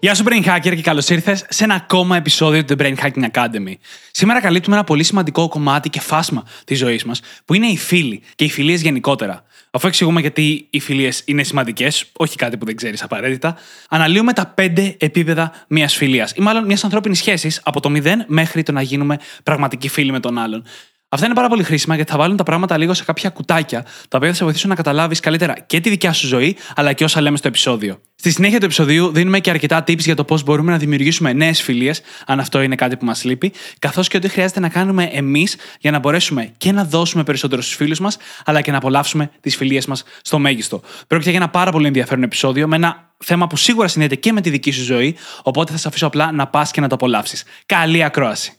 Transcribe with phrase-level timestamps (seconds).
[0.00, 3.30] Γεια σου, Brain Hacker, και καλώς ήρθες σε ένα ακόμα επεισόδιο του The Brain Hacking
[3.32, 3.72] Academy.
[4.10, 8.22] Σήμερα καλύπτουμε ένα πολύ σημαντικό κομμάτι και φάσμα της ζωής μας, που είναι οι φίλοι
[8.34, 9.42] και οι φιλίες γενικότερα.
[9.70, 13.56] Αφού εξηγούμε γιατί οι φιλίες είναι σημαντικές, όχι κάτι που δεν ξέρεις απαραίτητα,
[13.88, 18.62] αναλύουμε τα πέντε επίπεδα μιας φιλίας, ή μάλλον μιας ανθρώπινης σχέσης, από το μηδέν μέχρι
[18.62, 20.64] το να γίνουμε πραγματικοί φίλοι με τον άλλον.
[21.10, 24.16] Αυτά είναι πάρα πολύ χρήσιμα γιατί θα βάλουν τα πράγματα λίγο σε κάποια κουτάκια, τα
[24.16, 27.20] οποία θα σε βοηθήσουν να καταλάβεις καλύτερα και τη δικιά σου ζωή, αλλά και όσα
[27.20, 28.00] λέμε στο επεισόδιο.
[28.14, 31.62] Στη συνέχεια του επεισοδίου δίνουμε και αρκετά tips για το πώς μπορούμε να δημιουργήσουμε νέες
[31.62, 35.56] φιλίες, αν αυτό είναι κάτι που μας λείπει, καθώς και ό,τι χρειάζεται να κάνουμε εμείς
[35.80, 39.56] για να μπορέσουμε και να δώσουμε περισσότερο στους φίλους μας, αλλά και να απολαύσουμε τις
[39.56, 40.80] φιλίες μας στο μέγιστο.
[41.06, 44.40] Πρόκειται για ένα πάρα πολύ ενδιαφέρον επεισόδιο με ένα θέμα που σίγουρα συνδέεται και με
[44.40, 47.44] τη δική σου ζωή, οπότε θα σε αφήσω απλά να πας και να το απολαύσεις.
[47.66, 48.52] Καλή ακρόαση!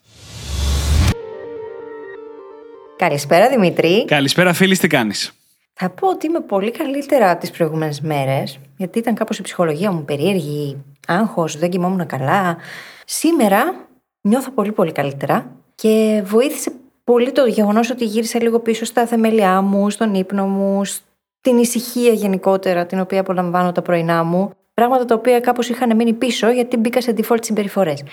[3.00, 4.05] Καλησπέρα Δημήτρη.
[4.05, 5.31] Καλησπέρα, φίλης, τι κάνεις;
[5.73, 10.05] Θα πω ότι είμαι πολύ καλύτερα τις προηγούμενες μέρες, γιατί ήταν κάπως η ψυχολογία μου
[10.05, 12.58] περίεργη, άγχος, δεν κοιμόμουν καλά.
[13.05, 13.88] Σήμερα
[14.22, 16.72] νιώθω πολύ πολύ καλύτερα και βοήθησε
[17.03, 22.11] πολύ το γεγονός ότι γύρισα λίγο πίσω στα θεμελιά μου, στον ύπνο μου, στην ησυχία
[22.11, 24.52] γενικότερα την οποία απολαμβάνω τα πρωινά μου.
[24.73, 28.03] Πράγματα τα οποία κάπως είχαν μείνει πίσω γιατί μπήκα σε default συμπεριφορές.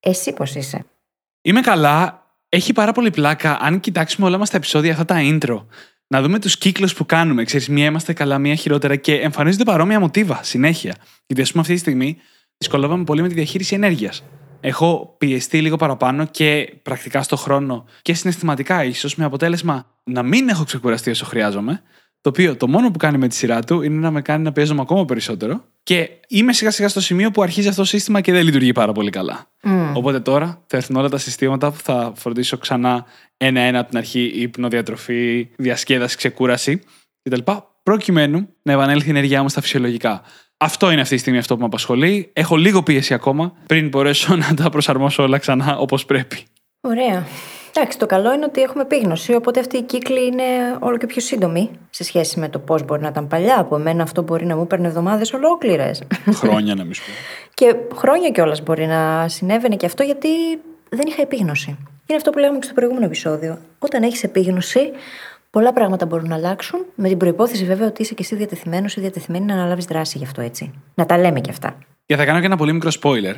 [0.00, 0.84] Εσύ πώς είσαι;
[1.42, 5.64] Είμαι καλά έχει πάρα πολύ πλάκα αν κοιτάξουμε όλα μας τα επεισόδια, αυτά τα intro.
[6.08, 7.44] Να δούμε τους κύκλους που κάνουμε.
[7.44, 10.96] Ξέρεις, μία είμαστε καλά, μία χειρότερα και εμφανίζονται παρόμοια μοτίβα συνέχεια.
[11.26, 12.16] Γιατί, ας πούμε, αυτή τη στιγμή
[12.58, 14.24] δυσκολεύομαι πολύ με τη διαχείριση ενέργειας.
[14.60, 20.48] Έχω πιεστεί λίγο παραπάνω και πρακτικά στο χρόνο και συναισθηματικά ίσως με αποτέλεσμα να μην
[20.48, 21.82] έχω ξεκουραστεί όσο χρειάζομαι.
[22.26, 24.52] Το οποίο το μόνο που κάνει με τη σειρά του είναι να με κάνει να
[24.52, 25.64] πιέζομαι ακόμα περισσότερο.
[25.82, 28.92] Και είμαι σιγά σιγά στο σημείο που αρχίζει αυτό το σύστημα και δεν λειτουργεί πάρα
[28.92, 29.46] πολύ καλά.
[29.62, 29.92] Mm.
[29.94, 33.04] Οπότε τώρα θα έρθουν όλα τα συστήματα που θα φροντίσω ξανά
[33.36, 36.82] ένα-ένα από την αρχή: ύπνο, διατροφή, διασκέδαση, ξεκούραση
[37.22, 37.50] κτλ.
[37.82, 40.22] Προκειμένου να επανέλθει η ενέργειά μου στα φυσιολογικά.
[40.56, 42.30] Αυτό είναι αυτή τη στιγμή αυτό που με απασχολεί.
[42.32, 46.44] Έχω λίγο πίεση ακόμα πριν μπορέσω να τα προσαρμόσω όλα ξανά όπως πρέπει.
[46.80, 47.26] Ωραία.
[47.78, 50.42] Εντάξει, το καλό είναι ότι έχουμε επίγνωση, οπότε αυτή η κύκλη είναι
[50.80, 53.58] όλο και πιο σύντομη σε σχέση με το πώς μπορεί να ήταν παλιά.
[53.58, 56.02] Από μένα αυτό μπορεί να μου παίρνει εβδομάδες ολόκληρες.
[56.32, 57.02] Χρόνια να μην σου
[57.54, 60.28] Και χρόνια κιόλας μπορεί να συνέβαινε και αυτό γιατί
[60.88, 61.68] δεν είχα επίγνωση.
[62.06, 63.58] Είναι αυτό που λέγαμε και στο προηγούμενο επεισόδιο.
[63.78, 64.90] Όταν έχεις επίγνωση,
[65.50, 69.00] πολλά πράγματα μπορούν να αλλάξουν, με την προπόθεση βέβαια ότι είσαι και εσύ διατεθειμένος ή
[69.00, 70.72] διατεθειμένη να αναλάβεις δράση γι' αυτό έτσι.
[70.94, 71.78] Να τα λέμε κι αυτά.
[72.06, 73.34] Και θα κάνω και ένα πολύ μικρό spoiler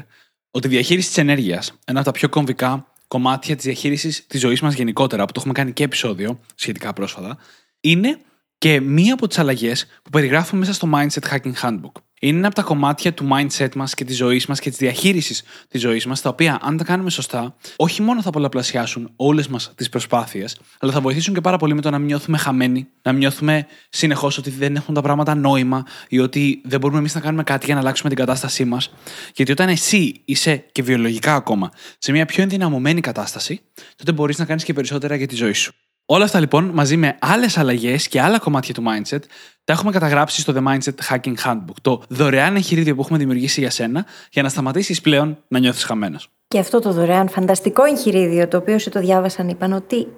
[0.51, 4.61] ότι η διαχείριση της ενέργειας, ένα από τα πιο κομβικά κομμάτια της διαχείρισης της ζωής
[4.61, 7.39] μας γενικότερα, που το έχουμε κάνει και επεισόδιο σχετικά πρόσφατα,
[7.81, 8.19] είναι
[8.59, 11.93] και μία από τις αλλαγές που περιγράφουμε μέσα στο Mindset Hacking Handbook.
[12.21, 15.43] Είναι ένα από τα κομμάτια του mindset μας και της ζωής μας και της διαχείρισης
[15.69, 19.73] της ζωής μας, τα οποία, αν τα κάνουμε σωστά, όχι μόνο θα πολλαπλασιάσουν όλες μας
[19.75, 23.11] τις προσπάθειες, αλλά θα βοηθήσουν και πάρα πολύ με το να μην νιώθουμε χαμένοι, να
[23.11, 27.21] μην νιώθουμε συνεχώς ότι δεν έχουν τα πράγματα νόημα ή ότι δεν μπορούμε εμείς να
[27.21, 28.93] κάνουμε κάτι για να αλλάξουμε την κατάστασή μας.
[29.35, 33.61] Γιατί όταν εσύ είσαι και βιολογικά ακόμα σε μια πιο ενδυναμωμένη κατάσταση,
[33.97, 35.73] τότε μπορείς να κάνεις και περισσότερα για τη ζωή σου.
[36.11, 39.21] Όλα αυτά λοιπόν μαζί με άλλες αλλαγές και άλλα κομμάτια του mindset
[39.65, 43.71] τα έχουμε καταγράψει στο The Mindset Hacking Handbook, το δωρεάν εγχειρίδιο που έχουμε δημιουργήσει για
[43.71, 46.29] σένα για να σταματήσεις πλέον να νιώθεις χαμένος.
[46.49, 50.09] Και αυτό το δωρεάν φανταστικό εγχειρίδιο, το οποίο σε το διάβασαν, είπαν ότι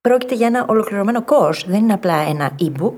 [0.00, 2.94] πρόκειται για ένα ολοκληρωμένο course, δεν είναι απλά ένα e-book.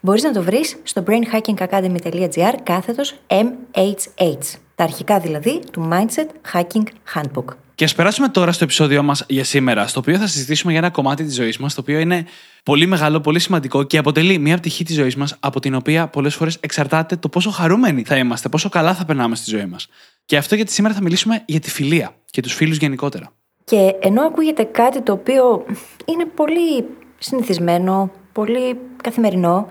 [0.00, 4.58] Μπορείς να το βρεις στο brainhackingacademy.gr κάθετος MHH.
[4.74, 7.65] Τα αρχικά δηλαδή του Mindset Hacking Handbook.
[7.76, 10.90] Και ας περάσουμε τώρα στο επεισόδιό μας για σήμερα, στο οποίο θα συζητήσουμε για ένα
[10.90, 12.24] κομμάτι της ζωής μας, το οποίο είναι
[12.62, 16.34] πολύ μεγάλο, πολύ σημαντικό και αποτελεί μια πτυχή της ζωής μας από την οποία πολλές
[16.34, 19.88] φορές εξαρτάται το πόσο χαρούμενοι θα είμαστε, πόσο καλά θα περνάμε στη ζωή μας.
[20.24, 23.32] Και αυτό γιατί σήμερα θα μιλήσουμε για τη φιλία και τους φίλους γενικότερα.
[23.64, 25.64] Και ενώ ακούγεται κάτι το οποίο
[26.04, 26.84] είναι πολύ
[27.18, 29.68] συνηθισμένο, πολύ καθημερινό,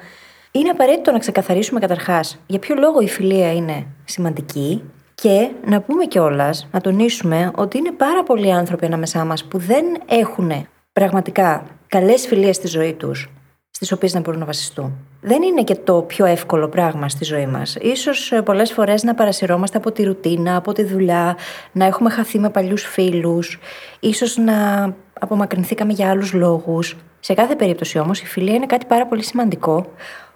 [0.52, 4.82] είναι απαραίτητο να ξεκαθαρίσουμε καταρχάς για ποιο λόγο η φιλία είναι σημαντική
[5.16, 9.86] και να πούμε κιόλας, να τονίσουμε ότι είναι πάρα πολλοί άνθρωποι ανάμεσά μας που δεν
[10.06, 10.52] έχουν
[10.94, 13.30] πραγματικά καλές φιλίες στη ζωή τους,
[13.72, 14.94] στις οποίες να μπορούν να βασιστούν.
[15.22, 17.78] Δεν είναι και το πιο εύκολο πράγμα στη ζωή μας.
[17.96, 21.38] σω πολλές φορές να παρασυρώμαστε από τη ρουτίνα, από τη δουλειά,
[21.72, 23.60] να έχουμε χαθεί με παλιούς φίλους,
[24.00, 24.90] ίσως να
[25.20, 26.98] απομακρυνθήκαμε για άλλους λόγους.
[27.20, 29.86] Σε κάθε περίπτωση όμως η φιλία είναι κάτι πάρα πολύ σημαντικό,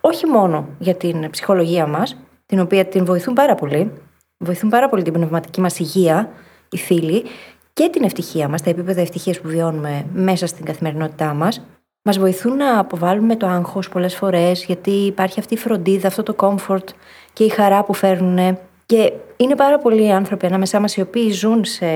[0.01, 3.91] όχι μόνο για την ψυχολογία μας, την οποία την βοηθούν πάρα πολύ,
[4.39, 6.30] βοηθούν πάρα πολύ την πνευματική μας υγεία,
[6.69, 7.24] οι φίλοι,
[7.74, 11.65] και την ευτυχία μας, τα επίπεδα ευτυχίας που βιώνουμε μέσα στην καθημερινότητά μας.
[12.01, 16.36] Μας βοηθούν να αποβάλουμε το άγχος πολλές φορές, γιατί υπάρχει αυτή η φροντίδα, αυτό το
[16.38, 16.83] comfort
[17.33, 18.57] και η χαρά που φέρνουν.
[18.86, 21.88] Και είναι πάρα πολλοί άνθρωποι ανάμεσά μας οι οποίοι ζουν σε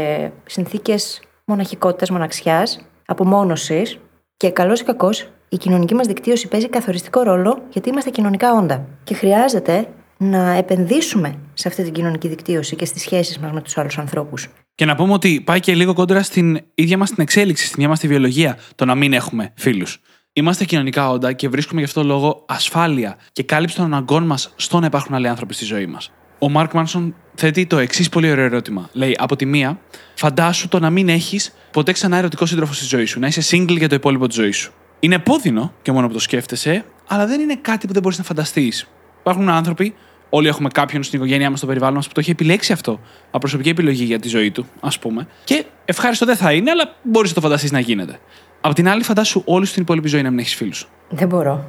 [0.46, 4.00] συνθήκες μοναχικότητας, μοναξιάς, απομόνωσης.
[4.38, 8.86] Και καλός ή κακός, η κοινωνική μας δικτύωση παίζει καθοριστικό ρόλο γιατί είμαστε κοινωνικά όντα.
[9.04, 9.88] Και χρειάζεται
[10.24, 14.48] να επενδύσουμε σε αυτή την κοινωνική δικτύωση και στις σχέσεις μας με τους άλλους ανθρώπους.
[14.76, 17.90] Και να πούμε ότι πάει και λίγο κόντρα στην ίδια μας την εξέλιξη, στην ίδια
[17.90, 20.02] μας τη βιολογία, το να μην έχουμε φίλους.
[20.34, 24.80] Είμαστε κοινωνικά όντα και βρίσκουμε γι' αυτό λόγο ασφάλεια και κάλυψη των αναγκών μας στο
[24.80, 26.12] να υπάρχουν άλλοι άνθρωποι στη ζωή μας.
[26.40, 28.90] Ο Μάρκ Μάνσον θέτει το εξής πολύ ωραίο ερώτημα.
[28.94, 29.80] Λέει: Από τη μία,
[30.16, 33.78] φαντάσου το να μην έχεις ποτέ ξανά ερωτικό σύντροφο στη ζωή σου, να είσαι single
[33.78, 34.74] για το υπόλοιπο της ζωής σου.
[35.00, 38.24] Είναι επώδυνο και μόνο που το σκέφτεσαι, αλλά δεν είναι κάτι που δεν μπορείς να
[38.24, 38.88] φανταστείς.
[39.20, 39.96] Υπάρχουν άνθρωποι
[40.36, 42.92] Όλοι έχουμε κάποιον στην οικογένειά μας, στο περιβάλλον μας που το έχει επιλέξει αυτό.
[43.28, 45.28] Από προσωπική επιλογή για τη ζωή του, ας πούμε.
[45.44, 48.20] Και ευχάριστο δεν θα είναι, αλλά μπορείς να το φανταστείς να γίνεται.
[48.62, 50.88] Απ' την άλλη, φαντάσου όλη στην υπόλοιπη ζωή να μην έχεις φίλους.
[51.10, 51.68] Δεν μπορώ.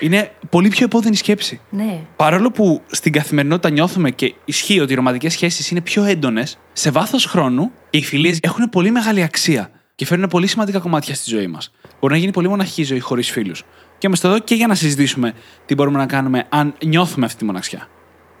[0.00, 1.60] Είναι πολύ πιο επώδυνη σκέψη.
[1.70, 2.00] Ναι.
[2.16, 6.90] Παρόλο που στην καθημερινότητα νιώθουμε και ισχύει ότι οι ρομαντικές σχέσεις είναι πιο έντονες, σε
[6.90, 11.46] βάθος χρόνου οι φιλίες έχουν πολύ μεγάλη αξία και φέρνουν πολύ σημαντικά κομμάτια στη ζωή
[11.46, 11.72] μας.
[12.00, 13.64] Μπορεί να γίνει πολύ μοναχή ζωή χωρίς φίλους.
[13.98, 15.32] Και είμαστε εδώ και για να συζητήσουμε
[15.66, 17.88] τι μπορούμε να κάνουμε αν νιώθουμε αυτή τη μοναξιά.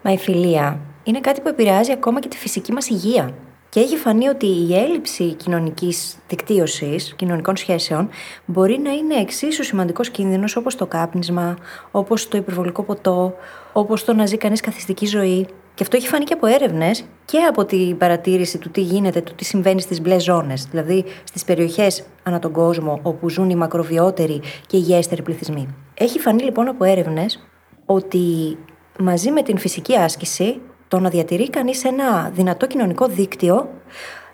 [0.02, 3.34] Μα η φιλία είναι κάτι που επηρεάζει ακόμα και τη φυσική μας υγεία.
[3.68, 8.08] Και έχει φανεί ότι η έλλειψη κοινωνικής δικτύωσης, κοινωνικών σχέσεων,
[8.44, 11.56] μπορεί να είναι εξίσου σημαντικός κίνδυνος όπως το κάπνισμα,
[11.90, 13.34] όπως το υπερβολικό ποτό,
[13.72, 15.46] όπως το να ζει κανείς καθιστική ζωή.
[15.78, 19.34] Και αυτό έχει φανεί και από έρευνες και από την παρατήρηση του τι γίνεται, του
[19.34, 24.40] τι συμβαίνει στις μπλε ζώνες, δηλαδή στις περιοχές ανά τον κόσμο όπου ζουν οι μακροβιότεροι
[24.66, 25.68] και οι υγιέστεροι πληθυσμοί.
[25.94, 27.48] Έχει φανεί λοιπόν από έρευνες
[27.86, 28.56] ότι
[28.98, 33.70] μαζί με την φυσική άσκηση, το να διατηρεί κανείς ένα δυνατό κοινωνικό δίκτυο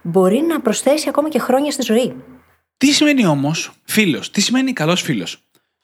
[0.02, 2.14] μπορεί να προσθέσει ακόμα και χρόνια στη ζωή.
[2.76, 5.34] Τι σημαίνει όμως φίλος, τι σημαίνει καλός φίλος;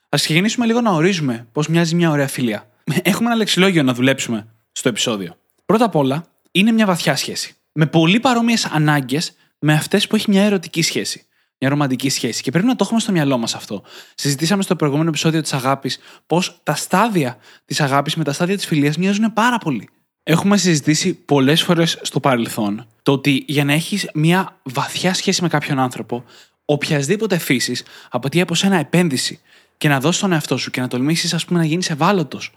[0.03, 2.69] Α ξεκινήσουμε λίγο να ορίζουμε πώς μοιάζει μια ωραία φιλία.
[3.03, 5.35] Έχουμε ένα λεξιλόγιο να δουλέψουμε στο επεισόδιο.
[5.71, 7.55] Πρώτα απ' όλα, είναι μια βαθιά σχέση.
[7.71, 11.25] Με πολύ παρόμοιες ανάγκες με αυτές που έχει μια ερωτική σχέση.
[11.59, 12.41] Μια ρομαντική σχέση.
[12.41, 13.83] Και πρέπει να το έχουμε στο μυαλό μας αυτό.
[14.15, 18.65] Συζητήσαμε στο προηγούμενο επεισόδιο της αγάπης πώς τα στάδια της αγάπης με τα στάδια της
[18.65, 19.89] φιλίας μοιάζουν πάρα πολύ.
[20.23, 25.47] Έχουμε συζητήσει πολλές φορές στο παρελθόν το ότι για να έχεις μια βαθιά σχέση με
[25.47, 26.23] κάποιον άνθρωπο,
[26.65, 29.39] οποιασδήποτε φύσης, απαιτεί από σένα επένδυση
[29.77, 32.51] και να δώσεις τον εαυτό σου και να τολμήσεις, ας πούμε, να γίνεις ευάλωτος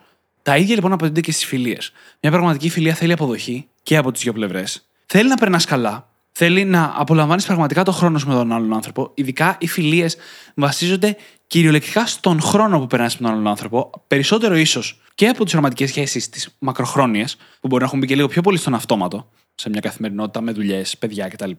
[0.45, 1.93] τα ίδια λοιπόν απαιτούνται και στις φιλίες.
[2.21, 4.89] Μια πραγματική φιλία θέλει αποδοχή και από τις δύο πλευρές.
[5.07, 6.09] Θέλει να περνάς καλά.
[6.33, 9.11] Θέλει να απολαμβάνεις πραγματικά τον χρόνο σου με τον άλλον άνθρωπο.
[9.15, 10.17] Ειδικά οι φιλίες
[10.55, 13.91] βασίζονται κυριολεκτικά στον χρόνο που περνάς με τον άλλον άνθρωπο.
[14.07, 17.25] Περισσότερο ίσως και από τις ρομαντικέ σχέσεις τι μακροχρόνιε,
[17.61, 20.53] που μπορεί να έχουν μπει και λίγο πιο πολύ στον αυτόματο, σε μια καθημερινότητα με
[20.53, 21.51] δουλειές, παιδιά κτλ.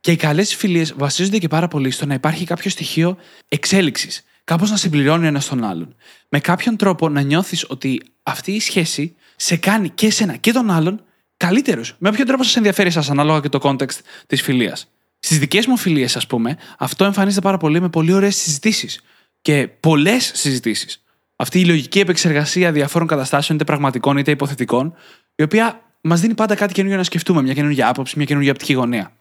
[0.00, 3.16] Και οι καλές φιλίες βασίζονται και πάρα πολύ στο να υπάρχει κάποιο στοιχείο
[3.48, 5.94] εξέλιξης κάπως να συμπληρώνει ένας τον άλλον.
[6.28, 10.70] Με κάποιον τρόπο να νιώθεις ότι αυτή η σχέση σε κάνει και εσένα και τον
[10.70, 11.04] άλλον
[11.36, 11.80] καλύτερου.
[11.98, 14.88] Με όποιον τρόπο σας ενδιαφέρει εσάς, ανάλογα και το context της φιλίας.
[15.18, 19.00] Στις δικές μου φιλίες, ας πούμε, αυτό εμφανίζεται πάρα πολύ με πολύ ωραίες συζητήσεις.
[19.42, 21.02] Και πολλές συζητήσεις.
[21.36, 24.94] Αυτή η λογική επεξεργασία διαφόρων καταστάσεων, είτε πραγματικών είτε υποθετικών,
[25.34, 28.72] η οποία μας δίνει πάντα κάτι καινούργιο να σκεφτούμε, μια καινούργια άποψη, μια καινούργια οπτική
[28.72, 29.12] γωνία.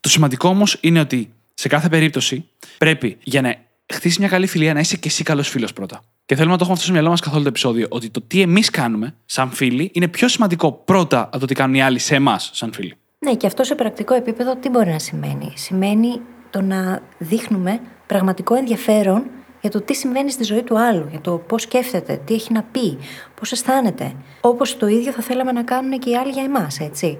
[0.00, 2.48] Το σημαντικό όμως είναι ότι σε κάθε περίπτωση
[2.78, 3.56] πρέπει για να
[3.92, 6.02] χτίσει μια καλή φιλία, να είσαι και εσύ καλός φίλος πρώτα.
[6.26, 7.86] Και θέλουμε να το έχουμε αυτό στο μυαλό μας καθόλου το επεισόδιο.
[7.90, 11.74] Ότι το τι εμείς κάνουμε σαν φίλοι είναι πιο σημαντικό πρώτα από το τι κάνουν
[11.74, 12.94] οι άλλοι σε εμάς σαν φίλοι.
[13.18, 15.52] Ναι, και αυτό σε πρακτικό επίπεδο τι μπορεί να σημαίνει.
[15.54, 16.20] Σημαίνει
[16.50, 19.30] το να δείχνουμε πραγματικό ενδιαφέρον
[19.60, 22.62] για το τι συμβαίνει στη ζωή του άλλου, για το πώς σκέφτεται, τι έχει να
[22.62, 22.98] πει,
[23.34, 24.14] πώς αισθάνεται.
[24.40, 27.18] Όπως το ίδιο θα θέλαμε να κάνουν και οι άλλοι για εμάς, έτσι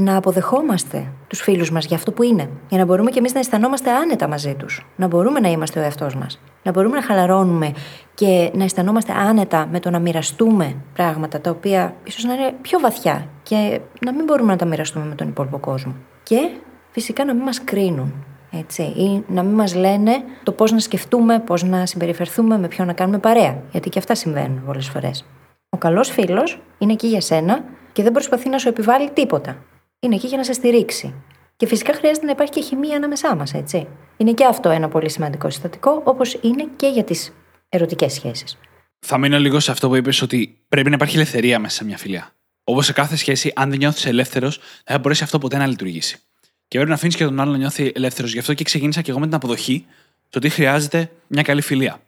[0.00, 2.48] να αποδεχόμαστε τους φίλους μας για αυτό που είναι.
[2.68, 4.86] Για να μπορούμε και εμείς να αισθανόμαστε άνετα μαζί τους.
[4.96, 6.40] Να μπορούμε να είμαστε ο εαυτός μας.
[6.62, 7.72] Να μπορούμε να χαλαρώνουμε
[8.14, 12.78] και να αισθανόμαστε άνετα με το να μοιραστούμε πράγματα τα οποία ίσως να είναι πιο
[12.80, 15.94] βαθιά και να μην μπορούμε να τα μοιραστούμε με τον υπόλοιπο κόσμο.
[16.22, 16.50] Και
[16.90, 18.12] φυσικά να μην μας κρίνουν.
[18.52, 22.86] Έτσι, ή να μην μας λένε το πώς να σκεφτούμε, πώς να συμπεριφερθούμε, με ποιον
[22.86, 23.62] να κάνουμε παρέα.
[23.70, 25.24] Γιατί και αυτά συμβαίνουν πολλές φορές.
[25.70, 29.56] Ο καλός φίλος είναι εκεί για σένα και δεν προσπαθεί να σου επιβάλλει τίποτα
[30.00, 31.14] είναι εκεί για να σε στηρίξει.
[31.56, 33.88] Και φυσικά χρειάζεται να υπάρχει και χημεία ανάμεσά μας, έτσι.
[34.16, 37.32] Είναι και αυτό ένα πολύ σημαντικό συστατικό, όπως είναι και για τις
[37.68, 38.58] ερωτικές σχέσεις.
[38.98, 41.96] Θα μείνω λίγο σε αυτό που είπες ότι πρέπει να υπάρχει ελευθερία μέσα σε μια
[41.96, 42.32] φιλία.
[42.64, 46.18] Όπως σε κάθε σχέση, αν δεν νιώθεις ελεύθερος, δεν θα μπορέσει αυτό ποτέ να λειτουργήσει.
[46.40, 48.32] Και πρέπει να αφήνεις και τον άλλον να νιώθει ελεύθερος.
[48.32, 49.86] Γι' αυτό και ξεκίνησα και εγώ με την αποδοχή
[50.30, 52.00] το ότι χρειάζεται μια καλή φιλία.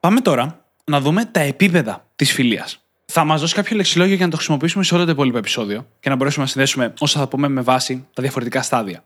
[0.00, 4.30] Πάμε τώρα να δούμε τα επίπεδα της φιλίας θα μας δώσει κάποιο λεξιλόγιο για να
[4.30, 7.48] το χρησιμοποιήσουμε σε όλο το υπόλοιπο επεισόδιο και να μπορέσουμε να συνδέσουμε όσα θα πούμε
[7.48, 9.04] με βάση τα διαφορετικά στάδια.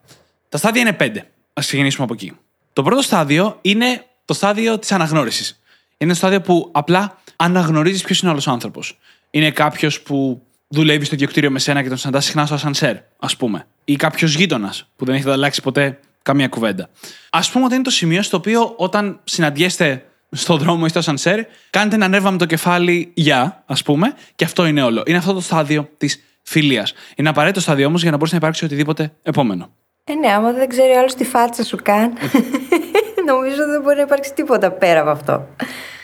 [0.48, 1.18] Τα στάδια είναι πέντε.
[1.52, 2.32] Α ξεκινήσουμε από εκεί.
[2.72, 5.62] Το πρώτο στάδιο είναι το στάδιο της αναγνώρισης.
[5.98, 8.98] Είναι το στάδιο που απλά αναγνωρίζεις ποιος είναι ο άλλος άνθρωπος.
[9.30, 13.36] Είναι κάποιος που δουλεύει στο διοκτήριο με σένα και τον συναντάς συχνά στο ασανσέρ, ας
[13.36, 13.66] πούμε.
[13.84, 16.88] Ή κάποιος γείτονας που δεν έχετε αλλάξει ποτέ καμία κουβέντα.
[17.30, 21.40] Α πούμε ότι είναι το σημείο στο οποίο όταν συναντιέστε στον δρόμο ή στο ασανσέρ,
[21.70, 25.02] κάνετε ένα νεύμα με το κεφάλι για, ας πούμε, και αυτό είναι όλο.
[25.06, 26.92] Είναι αυτό το στάδιο της φιλίας.
[27.16, 29.70] Είναι απαραίτητο στάδιο όμως για να μπορέσει να υπάρξει οτιδήποτε επόμενο.
[30.04, 32.12] Ε, ναι, άμα δεν ξέρει άλλος τη φάτσα σου καν.
[33.30, 35.48] νομίζω δεν μπορεί να υπάρξει τίποτα πέρα από αυτό.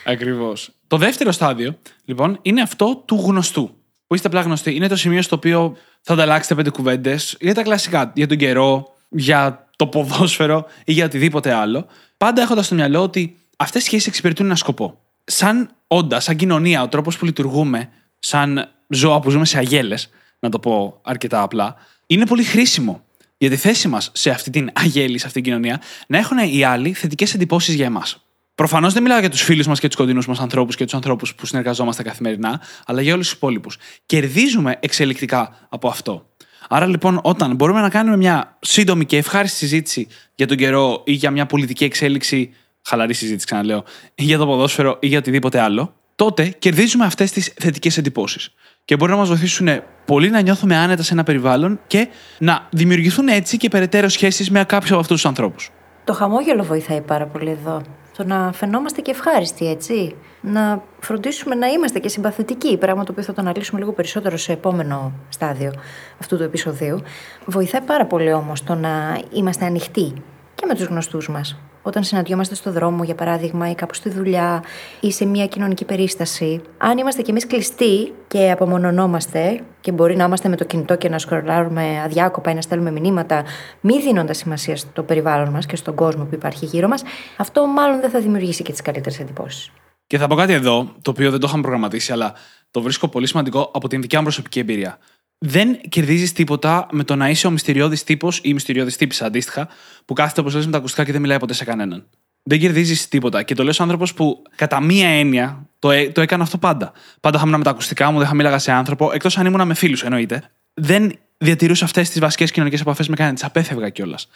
[0.05, 0.71] Ακριβώς.
[0.87, 3.71] Το δεύτερο στάδιο, λοιπόν, είναι αυτό του γνωστού.
[4.07, 4.75] Που είστε απλά γνωστοί.
[4.75, 8.13] Είναι το σημείο στο οποίο θα ανταλλάξετε πέντε κουβέντες για τα κλασικά.
[8.15, 11.87] Για τον καιρό, για το ποδόσφαιρο ή για οτιδήποτε άλλο.
[12.17, 14.99] Πάντα έχοντας στο μυαλό ότι αυτές οι σχέσεις εξυπηρετούν ένα σκοπό.
[15.25, 17.89] Σαν όντα, σαν κοινωνία, ο τρόπος που λειτουργούμε,
[18.19, 23.05] σαν ζώα που ζούμε σε αγέλες, να το πω αρκετά απλά, είναι πολύ χρήσιμο
[23.39, 26.65] για τη θέση μας σε αυτή την αγέλη, σε αυτή την κοινωνία, να έχουν οι
[26.65, 28.23] άλλοι θετικές εντυπώσεις για εμάς.
[28.55, 31.35] Προφανώς δεν μιλάω για τους φίλους μας και τους κοντινούς μας ανθρώπους και τους ανθρώπους
[31.35, 33.77] που συνεργαζόμαστε καθημερινά, αλλά για όλους τους υπόλοιπους.
[34.07, 36.29] Κερδίζουμε εξελικτικά από αυτό.
[36.69, 41.13] Άρα λοιπόν, όταν μπορούμε να κάνουμε μια σύντομη και ευχάριστη συζήτηση για τον καιρό ή
[41.13, 42.55] για μια πολιτική εξέλιξη,
[42.89, 47.55] χαλαρή συζήτηση ξαναλέω, ή για το ποδόσφαιρο ή για οτιδήποτε άλλο, τότε κερδίζουμε αυτές τις
[47.61, 48.55] θετικές εντυπώσεις.
[48.85, 49.69] Και μπορεί να μας βοηθήσουν
[50.05, 54.65] πολύ να νιώθουμε άνετα σε ένα περιβάλλον και να δημιουργηθούν έτσι και περαιτέρω σχέσεις με
[54.65, 55.71] κάποιους από αυτούς τους ανθρώπους.
[56.05, 57.83] Το χαμόγελο βοηθάει πάρα πολύ εδώ.
[58.17, 60.15] Το να φαινόμαστε και ευχάριστοι, έτσι.
[60.41, 64.53] Να φροντίσουμε να είμαστε και συμπαθητικοί, πράγμα το οποίο θα το αναλύσουμε λίγο περισσότερο σε
[64.53, 65.73] επόμενο στάδιο
[66.21, 67.03] αυτού του επεισοδίου.
[67.45, 70.13] Βοηθάει πάρα πολύ όμως το να είμαστε ανοιχτοί
[70.55, 74.65] και με τους γνωστούς μας όταν συναντιόμαστε στο δρόμο, για παράδειγμα, ή κάπου στη δουλειά
[75.01, 80.25] ή σε μια κοινωνική περίσταση, αν είμαστε κι εμείς κλειστοί και απομονωνόμαστε, και μπορεί να
[80.25, 83.45] είμαστε με το κινητό και να σκρολάρουμε αδιάκοπα ή να στέλνουμε μηνύματα,
[83.81, 87.03] μη δίνοντας σημασία στο περιβάλλον μας και στον κόσμο που υπάρχει γύρω μας,
[87.37, 89.71] αυτό μάλλον δεν θα δημιουργήσει και τις καλύτερες εντυπώσεις.
[90.07, 92.35] Και θα πω κάτι εδώ, το οποίο δεν το είχαμε προγραμματίσει, αλλά
[92.71, 94.99] το βρίσκω πολύ σημαντικό από την δικιά μου προσωπική εμπειρία
[95.39, 99.69] δεν κερδίζεις τίποτα με το να είσαι ο μυστηριώδης τύπος ή μυστηριώδης τύπης αντίστοιχα,
[100.05, 102.07] που κάθεται όπως λες με τα ακουστικά και δεν μιλάει ποτέ σε κανέναν.
[102.43, 103.43] Δεν κερδίζεις τίποτα.
[103.43, 106.93] Και το λέω άνθρωπος που κατά μία έννοια το, ε, το έκανα αυτό πάντα.
[107.21, 109.75] Πάντα είχα με τα ακουστικά μου, δεν θα μίλαγα σε άνθρωπο, εκτός αν ήμουν με
[109.75, 110.51] φίλους εννοείται.
[110.75, 113.35] Δεν διατηρούσα αυτές τις βασικές κοινωνικές επαφές με κανέναν.
[113.35, 114.29] Τις απέφευγα κιόλας.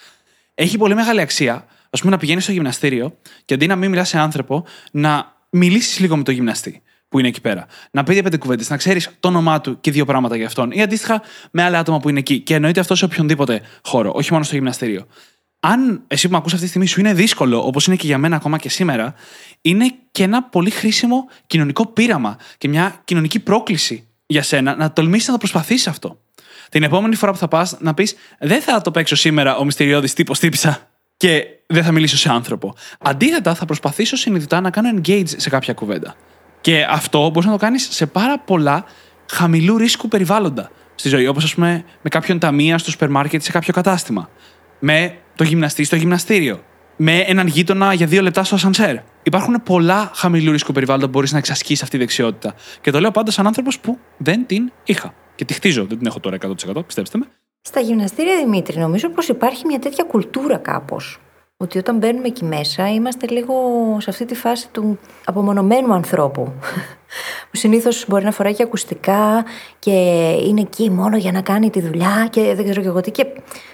[0.54, 4.08] Έχει πολύ μεγάλη αξία, ας πούμε, να πηγαίνεις στο γυμναστήριο και αντί να μην μιλάς
[4.08, 7.66] σε άνθρωπο, να μιλήσεις λίγο με το γυμναστή που είναι εκεί πέρα.
[7.90, 10.70] Να πει πέντε κουβέντε, να ξέρεις το όνομά του και δύο πράγματα για αυτόν.
[10.70, 12.40] Ή αντίστοιχα με άλλα άτομα που είναι εκεί.
[12.40, 15.06] Και εννοείται αυτός σε οποιονδήποτε χώρο, όχι μόνο στο γυμναστήριο.
[15.60, 18.18] Αν εσύ που με ακούς αυτή τη στιγμή σου είναι δύσκολο, όπως είναι και για
[18.18, 19.14] μένα ακόμα και σήμερα,
[19.60, 25.26] είναι και ένα πολύ χρήσιμο κοινωνικό πείραμα και μια κοινωνική πρόκληση για σένα να τολμήσεις
[25.26, 26.20] να το προσπαθήσεις αυτό.
[26.68, 30.14] Την επόμενη φορά που θα πας να πεις: Δεν θα το παίξω σήμερα ο μυστηριώδης
[30.14, 32.74] τύπος τύπησα και δεν θα μιλήσω σε άνθρωπο.
[32.98, 36.16] Αντίθετα, θα προσπαθήσω συνειδητά να κάνω engage σε κάποια κουβέντα.
[36.62, 38.84] Και αυτό μπορείς να το κάνεις σε πάρα πολλά
[39.30, 41.26] χαμηλού ρίσκου περιβάλλοντα στη ζωή.
[41.26, 44.28] Όπως, ας πούμε, με κάποιον ταμεία στο σούπερ μάρκετ σε κάποιο κατάστημα.
[44.78, 46.62] Με το γυμναστή στο γυμναστήριο.
[46.96, 48.96] Με έναν γείτονα για δύο λεπτά στο ασανσέρ.
[49.22, 52.54] Υπάρχουν πολλά χαμηλού ρίσκου περιβάλλοντα που μπορείς να εξασκήσεις αυτή τη δεξιότητα.
[52.80, 55.14] Και το λέω πάντα σαν άνθρωπος που δεν την είχα.
[55.34, 57.26] Και τη χτίζω, δεν την έχω τώρα 100%, πιστέψτε με.
[57.62, 61.20] Στα γυμναστήρια, Δημήτρη, νομίζω πως υπάρχει μια τέτοια κουλτούρα κάπως
[61.62, 63.54] ότι όταν μπαίνουμε εκεί μέσα είμαστε λίγο
[64.00, 66.52] σε αυτή τη φάση του απομονωμένου ανθρώπου.
[67.50, 69.44] Που συνήθως μπορεί να φοράει και ακουστικά
[69.78, 69.90] και
[70.46, 73.10] είναι εκεί μόνο για να κάνει τη δουλειά και δεν ξέρω και εγώ τι.
[73.10, 73.26] Και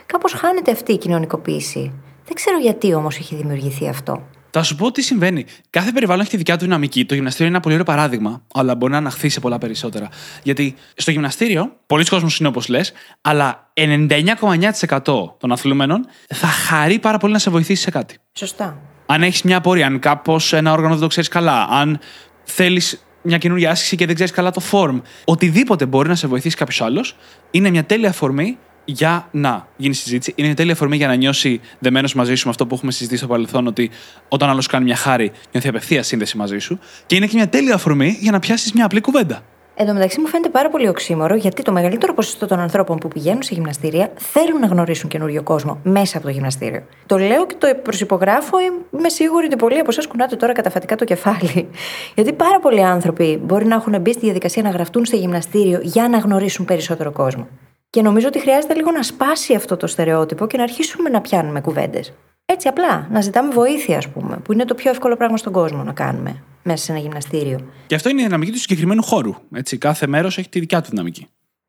[0.07, 1.93] κάπως χάνεται αυτή η κοινωνικοποίηση.
[2.25, 4.23] Δεν ξέρω γιατί όμως έχει δημιουργηθεί αυτό.
[4.51, 5.45] Θα σου πω τι συμβαίνει.
[5.71, 7.05] Κάθε περιβάλλον έχει τη δικιά του δυναμική.
[7.05, 10.09] Το γυμναστήριο είναι ένα πολύ ωραίο παράδειγμα, αλλά μπορεί να αναχθεί σε πολλά περισσότερα.
[10.43, 17.19] Γιατί στο γυμναστήριο, πολλοί κόσμοι είναι όπως λες, αλλά 99,9% των αθλούμενων θα χαρεί πάρα
[17.19, 18.17] πολύ να σε βοηθήσει σε κάτι.
[18.33, 18.79] Σωστά.
[19.07, 21.99] Αν έχεις μια απορία, αν κάπως ένα όργανο δεν το ξέρεις καλά, αν
[22.45, 26.57] θέλεις μια καινούργια άσκηση και δεν ξέρεις καλά το form, οτιδήποτε μπορεί να σε βοηθήσει
[26.57, 27.17] κάποιος άλλος,
[27.51, 28.59] είναι μια τέλεια αφορμή
[28.91, 30.33] για να γίνει συζήτηση.
[30.37, 33.19] Είναι μια τέλεια αφορμή για να νιώσει δεμένος μαζί σου με αυτό που έχουμε συζητήσει
[33.19, 33.91] στο παρελθόν, ότι
[34.29, 36.79] όταν άλλος κάνει μια χάρη, νιώθει απευθεία σύνδεση μαζί σου.
[37.07, 39.43] Και είναι και μια τέλεια αφορμή για να πιάσεις μια απλή κουβέντα.
[39.75, 43.09] Εν τω μεταξύ μου φαίνεται πάρα πολύ οξύμορο, γιατί το μεγαλύτερο ποσοστό των ανθρώπων που
[43.09, 46.83] πηγαίνουν σε γυμναστήρια θέλουν να γνωρίσουν καινούριο κόσμο μέσα από το γυμναστήριο.
[47.07, 48.57] Το λέω και το προσυπογράφω,
[48.99, 51.69] είμαι σίγουρη ότι πολλοί από εσάς κουνάτε τώρα καταφατικά το κεφάλι.
[52.15, 56.09] Γιατί πάρα πολλοί άνθρωποι μπορεί να έχουν μπει στη διαδικασία να γραφτούν στο γυμναστήριο για
[56.09, 57.49] να γνωρίσουν περισσότερο κόσμο.
[57.91, 61.61] Και νομίζω ότι χρειάζεται λίγο να σπάσει αυτό το στερεότυπο και να αρχίσουμε να πιάνουμε
[61.61, 62.13] κουβέντες.
[62.45, 65.83] Έτσι απλά, να ζητάμε βοήθεια, ας πούμε, που είναι το πιο εύκολο πράγμα στον κόσμο
[65.83, 67.69] να κάνουμε μέσα σε ένα γυμναστήριο.
[67.87, 69.35] Και αυτό είναι η δυναμική του συγκεκριμένου χώρου.
[69.53, 71.27] Έτσι, κάθε μέρος έχει τη δικιά του δυναμική.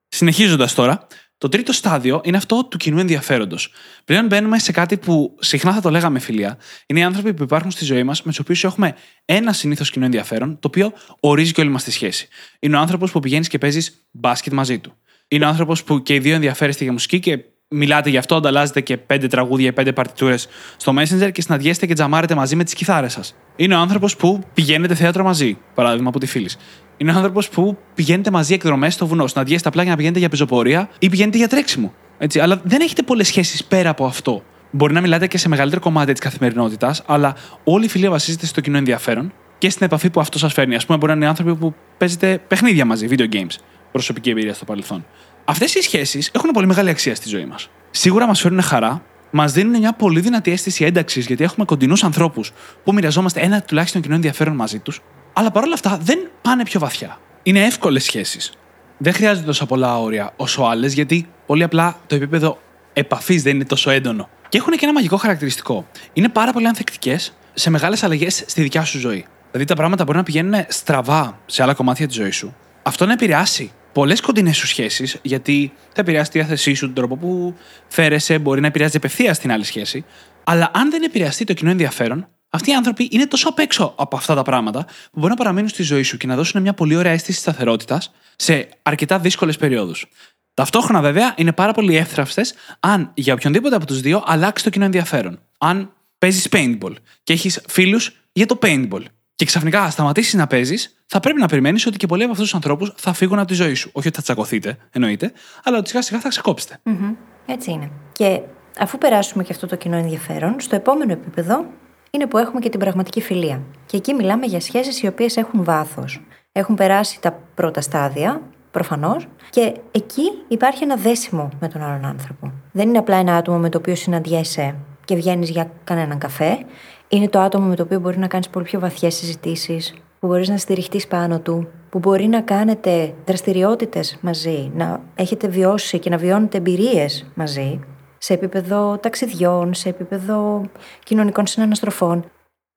[0.07, 1.07] Συνεχίζοντας τώρα,
[1.41, 3.71] Το τρίτο στάδιο είναι αυτό του κοινού ενδιαφέροντος.
[4.05, 6.57] Πλέον μπαίνουμε σε κάτι που συχνά θα το λέγαμε φιλία.
[6.85, 8.95] Είναι οι άνθρωποι που υπάρχουν στη ζωή μας με τους οποίους έχουμε
[9.25, 12.27] ένα συνήθως κοινό ενδιαφέρον, το οποίο ορίζει και όλη μας τη σχέση.
[12.59, 14.93] Είναι ο άνθρωπος που πηγαίνεις και παίζεις μπάσκετ μαζί του.
[15.31, 18.81] Είναι ο άνθρωπος που και οι δύο ενδιαφέρεστε για μουσική και μιλάτε γι' αυτό, ανταλλάζετε
[18.81, 22.73] και πέντε τραγούδια ή πέντε παρτιτούρες στο Messenger και συναντιέστε και τζαμάρετε μαζί με τις
[22.73, 23.35] κιθάρες σας.
[23.55, 26.49] Είναι ο άνθρωπος που πηγαίνετε θέατρο μαζί, παράδειγμα από τη φίλη.
[26.97, 30.29] Είναι ο άνθρωπος που πηγαίνετε μαζί εκδρομέ στο βουνό, συναντιέστε απλά για να πηγαίνετε για
[30.29, 31.93] πεζοπορία ή πηγαίνετε για τρέξιμο.
[32.17, 34.43] Έτσι, αλλά δεν έχετε πολλές σχέσεις πέρα από αυτό.
[34.71, 38.61] Μπορεί να μιλάτε και σε μεγαλύτερο κομμάτι της καθημερινότητας, αλλά όλη η φιλία βασίζεται στο
[38.61, 40.75] κοινό ενδιαφέρον και στην επαφή που αυτό σας φέρνει.
[40.75, 43.55] Α πούμε, μπορεί να είναι άνθρωποι που παίζετε παιχνίδια μαζί, video games.
[43.91, 45.05] Προσωπική εμπειρία στο παρελθόν.
[45.45, 47.69] Αυτές οι σχέσεις έχουν πολύ μεγάλη αξία στη ζωή μας.
[47.91, 52.51] Σίγουρα μας φέρνουν χαρά, μας δίνουν μια πολύ δυνατή αίσθηση ένταξης γιατί έχουμε κοντινούς ανθρώπους
[52.83, 55.01] που μοιραζόμαστε ένα τουλάχιστον κοινό ενδιαφέρον μαζί τους,
[55.33, 57.19] αλλά παρόλα αυτά δεν πάνε πιο βαθιά.
[57.43, 58.53] Είναι εύκολες σχέσεις.
[58.97, 62.59] Δεν χρειάζονται τόσα πολλά όρια όσο άλλες, γιατί πολύ απλά το επίπεδο
[62.93, 64.29] επαφής δεν είναι τόσο έντονο.
[64.49, 65.87] Και έχουν και ένα μαγικό χαρακτηριστικό.
[66.13, 69.25] Είναι πάρα πολύ ανθεκτικές σε μεγάλες αλλαγές στη δικιά σου ζωή.
[69.51, 72.55] Δηλαδή τα πράγματα μπορεί να πηγαίνουν στραβά σε άλλα κομμάτια της ζωής σου.
[72.83, 77.17] Αυτό να επηρεάσει πολλές κοντινές σου σχέσεις, γιατί θα επηρεάσει τη διάθεσή σου, τον τρόπο
[77.17, 77.55] που
[77.87, 80.05] φέρεσαι, μπορεί να επηρεάζει απευθεία την άλλη σχέση.
[80.43, 84.15] Αλλά αν δεν επηρεαστεί το κοινό ενδιαφέρον, αυτοί οι άνθρωποι είναι τόσο απ' έξω από
[84.15, 86.95] αυτά τα πράγματα που μπορεί να παραμείνουν στη ζωή σου και να δώσουν μια πολύ
[86.95, 90.05] ωραία αίσθηση σταθερότητας σε αρκετά δύσκολες περιόδους.
[90.53, 94.85] Ταυτόχρονα, βέβαια, είναι πάρα πολύ εύθραυστες αν για οποιονδήποτε από τους δύο αλλάξει το κοινό
[94.85, 95.39] ενδιαφέρον.
[95.57, 96.93] Αν παίζεις paintball
[97.23, 99.03] και έχεις φίλους για το paintball
[99.39, 102.55] και ξαφνικά σταματήσεις να παίζεις, θα πρέπει να περιμένεις ότι και πολλοί από αυτούς τους
[102.55, 103.89] ανθρώπους θα φύγουν από τη ζωή σου.
[103.93, 105.31] Όχι ότι θα τσακωθείτε, εννοείται,
[105.63, 106.79] αλλά ότι σιγά σιγά θα ξεκόψετε.
[106.85, 107.15] Mm-hmm.
[107.45, 107.91] Έτσι είναι.
[108.11, 108.41] Και
[108.79, 111.65] αφού περάσουμε και αυτό το κοινό ενδιαφέρον, στο επόμενο επίπεδο
[112.11, 113.61] είναι που έχουμε και την πραγματική φιλία.
[113.85, 116.21] Και εκεί μιλάμε για σχέσεις οι οποίες έχουν βάθος.
[116.51, 118.41] Έχουν περάσει τα πρώτα στάδια,
[118.71, 122.51] προφανώς, και εκεί υπάρχει ένα δέσιμο με τον άλλον άνθρωπο.
[122.71, 124.75] Δεν είναι απλά ένα άτομο με το οποίο συναντιέσαι
[125.09, 126.65] και βγαίνεις για κανέναν καφέ.
[127.07, 130.49] Είναι το άτομο με το οποίο μπορεί να κάνεις πολύ πιο βαθιές συζητήσεις, που μπορείς
[130.49, 136.17] να στηριχτείς πάνω του, που μπορεί να κάνετε δραστηριότητες μαζί, να έχετε βιώσει και να
[136.17, 137.79] βιώνετε εμπειρίες μαζί,
[138.17, 140.65] σε επίπεδο ταξιδιών, σε επίπεδο
[141.03, 142.25] κοινωνικών συναναστροφών.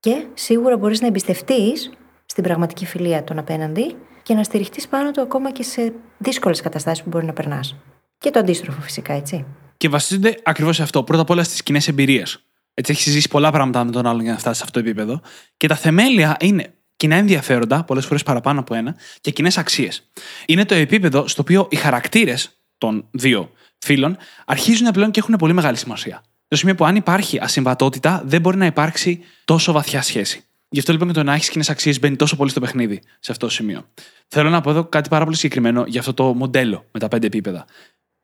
[0.01, 1.93] Και σίγουρα μπορείς να εμπιστευτείς
[2.27, 7.03] στην πραγματική φιλία των απέναντι και να στηριχτείς πάνω του ακόμα και σε δύσκολες καταστάσεις
[7.03, 7.77] που μπορεί να περνάς.
[8.19, 9.45] Και το αντίστροφο φυσικά, έτσι.
[9.83, 11.03] Και βασίζονται ακριβώς σε αυτό.
[11.03, 12.39] Πρώτα απ' όλα στις κοινές εμπειρίες.
[12.75, 15.21] Έτσι, έχεις ζήσει πολλά πράγματα με τον άλλον για να φτάσεις σε αυτό το επίπεδο.
[15.57, 20.11] Και τα θεμέλια είναι κοινά ενδιαφέροντα, πολλές φορές παραπάνω από ένα, και κοινές αξίες.
[20.47, 24.17] Είναι το επίπεδο στο οποίο οι χαρακτήρες των δύο φίλων
[24.47, 26.23] αρχίζουν πλέον και έχουν πολύ μεγάλη σημασία.
[26.49, 30.45] Το σημείο που αν υπάρχει ασυμβατότητα, δεν μπορεί να υπάρξει τόσο βαθιά σχέση.
[30.69, 33.33] Γι' αυτό λοιπόν και το να έχεις κοινές αξίες μπαίνει τόσο πολύ στο παιχνίδι σε
[33.33, 33.89] αυτό το σημείο.
[34.29, 37.27] Θέλω να πω εδώ κάτι πάρα πολύ συγκεκριμένο για αυτό το μοντέλο με τα πέντε
[37.27, 37.65] επίπεδα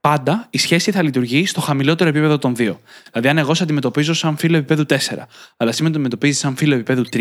[0.09, 2.81] πάντα η σχέση θα λειτουργεί στο χαμηλότερο επίπεδο των δύο.
[3.13, 4.95] Δηλαδή, αν εγώ σε αντιμετωπίζω σαν φίλο επίπεδου 4,
[5.57, 7.17] αλλά εσύ με αντιμετωπίζεις σαν φίλο επίπεδου 3,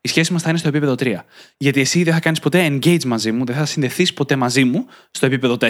[0.00, 1.14] η σχέση μας θα είναι στο επίπεδο 3.
[1.56, 4.86] Γιατί εσύ δεν θα κάνεις ποτέ engage μαζί μου, δεν θα συνδεθείς ποτέ μαζί μου
[5.10, 5.68] στο επίπεδο 4.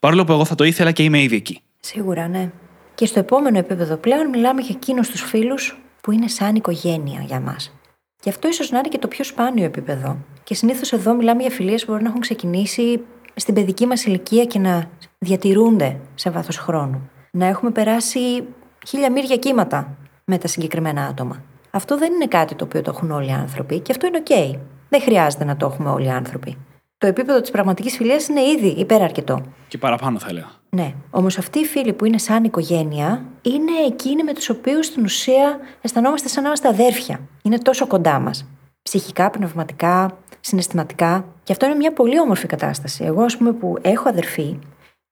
[0.00, 1.60] Παρόλο που εγώ θα το ήθελα και είμαι ήδη εκεί.
[1.80, 2.50] Σίγουρα, ναι.
[2.94, 7.40] Και στο επόμενο επίπεδο πλέον μιλάμε για εκείνους τους φίλους που είναι σαν οικογένεια για
[7.40, 7.74] μας.
[8.20, 10.18] Και αυτό ίσως να είναι και το πιο σπάνιο επίπεδο.
[10.44, 13.00] Και συνήθως εδώ μιλάμε για φιλίες που μπορεί να έχουν ξεκινήσει
[13.34, 14.90] στην παιδική μας ηλικία και να
[15.24, 17.10] διατηρούνται σε βάθος χρόνου.
[17.30, 18.44] Να έχουμε περάσει
[18.86, 21.42] χίλια μύρια κύματα με τα συγκεκριμένα άτομα.
[21.70, 24.58] Αυτό δεν είναι κάτι το οποίο το έχουν όλοι οι άνθρωποι και αυτό είναι οκ.
[24.88, 26.56] Δεν χρειάζεται να το έχουμε όλοι οι άνθρωποι.
[26.98, 29.42] Το επίπεδο της πραγματικής φιλίας είναι ήδη υπεραρκετό.
[29.68, 30.46] Και παραπάνω θα έλεγα.
[30.70, 30.94] Ναι.
[31.10, 35.58] Όμως αυτοί οι φίλοι που είναι σαν οικογένεια είναι εκείνοι με τους οποίους στην ουσία
[35.80, 37.20] αισθανόμαστε σαν να είμαστε αδέρφια.
[37.42, 38.46] Είναι τόσο κοντά μας.
[38.82, 41.24] Ψυχικά, πνευματικά, συναισθηματικά.
[41.42, 43.04] Και αυτό είναι μια πολύ όμορφη κατάσταση.
[43.04, 44.58] Εγώ, ας πούμε, που έχω αδερφή,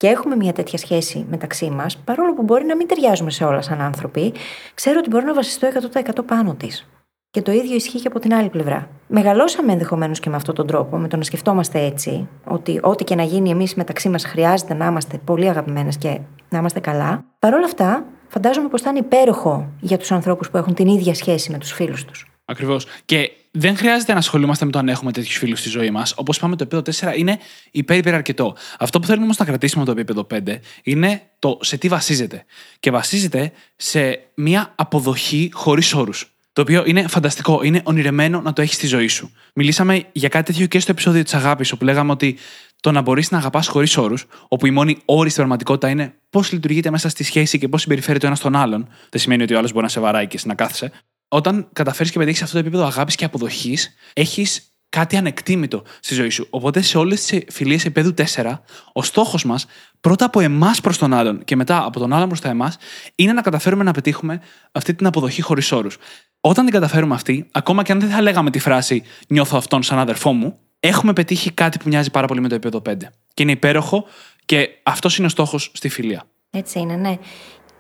[0.03, 3.62] και έχουμε μια τέτοια σχέση μεταξύ μας, παρόλο που μπορεί να μην ταιριάζουμε σε όλα
[3.62, 4.33] σαν άνθρωποι,
[4.75, 6.88] ξέρω ότι μπορώ να βασιστώ 100% πάνω της.
[7.31, 8.88] Και το ίδιο ισχύει και από την άλλη πλευρά.
[9.09, 13.15] Μεγαλώσαμε ενδεχομένως και με αυτόν τον τρόπο, με το να σκεφτόμαστε έτσι, ότι ό,τι και
[13.15, 17.25] να γίνει εμείς μεταξύ μας χρειάζεται να είμαστε πολύ αγαπημένες και να είμαστε καλά.
[17.38, 21.15] Παρ' όλα αυτά, φαντάζομαι πως θα είναι υπέροχο για τους ανθρώπους που έχουν την ίδια
[21.15, 22.31] σχέση με τους φίλους τους.
[22.45, 22.87] Ακριβώς.
[23.05, 26.15] Και δεν χρειάζεται να ασχολούμαστε με το αν έχουμε τέτοιους φίλους στη ζωή μας.
[26.17, 27.38] Όπως είπαμε, το επίπεδο 4 είναι
[27.71, 28.57] υπέρ υπεραρκετό.
[28.79, 32.45] Αυτό που θέλουμε όμως να κρατήσουμε το επίπεδο 5 είναι το σε τι βασίζεται.
[32.81, 36.27] Και βασίζεται σε μια αποδοχή χωρίς όρους.
[36.53, 39.33] Το οποίο είναι φανταστικό, είναι ονειρεμένο να το έχεις στη ζωή σου.
[39.55, 42.38] Μιλήσαμε για κάτι τέτοιο και στο επεισόδιο της αγάπης, όπου λέγαμε ότι
[42.81, 46.53] το να μπορείς να αγαπάς χωρίς όρους, όπου η μόνη όρη στην πραγματικότητα είναι πώς
[46.53, 48.88] λειτουργείτε μέσα στη σχέση και πώς συμπεριφέρεται ο ένας τον άλλον.
[49.11, 50.93] Δεν σημαίνει ότι ο άλλος μπορεί να σε βαράει και να κάθεσαι
[51.35, 56.29] όταν καταφέρεις και πετύχεις αυτό το επίπεδο αγάπης και αποδοχής, έχεις κάτι ανεκτήμητο στη ζωή
[56.29, 56.47] σου.
[56.51, 59.66] Οπότε σε όλες τις φιλίες επίπεδου 4, ο στόχος μας
[60.01, 62.77] πρώτα από εμάς προς τον άλλον και μετά από τον άλλον προς τα εμάς,
[63.14, 64.40] είναι να καταφέρουμε να πετύχουμε
[64.73, 65.97] αυτή την αποδοχή χωρίς όρους.
[66.40, 69.99] Όταν την καταφέρουμε αυτή, ακόμα και αν δεν θα λέγαμε τη φράση Νιώθω αυτόν σαν
[69.99, 72.95] αδερφό μου, έχουμε πετύχει κάτι που μοιάζει πάρα πολύ με το επίπεδο 5.
[73.35, 74.05] Και είναι υπέροχο
[74.45, 76.25] και αυτός είναι ο στόχος στη φιλία.
[76.51, 77.18] Έτσι είναι, ναι.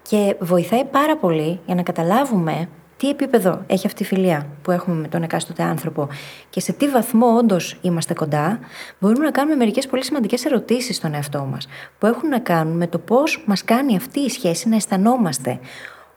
[0.08, 2.68] Και βοηθάει πάρα πολύ για να καταλάβουμε
[3.02, 6.08] τι επίπεδο έχει αυτή η φιλία που έχουμε με τον εκάστοτε άνθρωπο
[6.50, 8.58] και σε τι βαθμό όντως είμαστε κοντά,
[9.00, 12.86] μπορούμε να κάνουμε μερικές πολύ σημαντικές ερωτήσεις στον εαυτό μας, που έχουν να κάνουν με
[12.86, 15.58] το πώς μας κάνει αυτή η σχέση να αισθανόμαστε.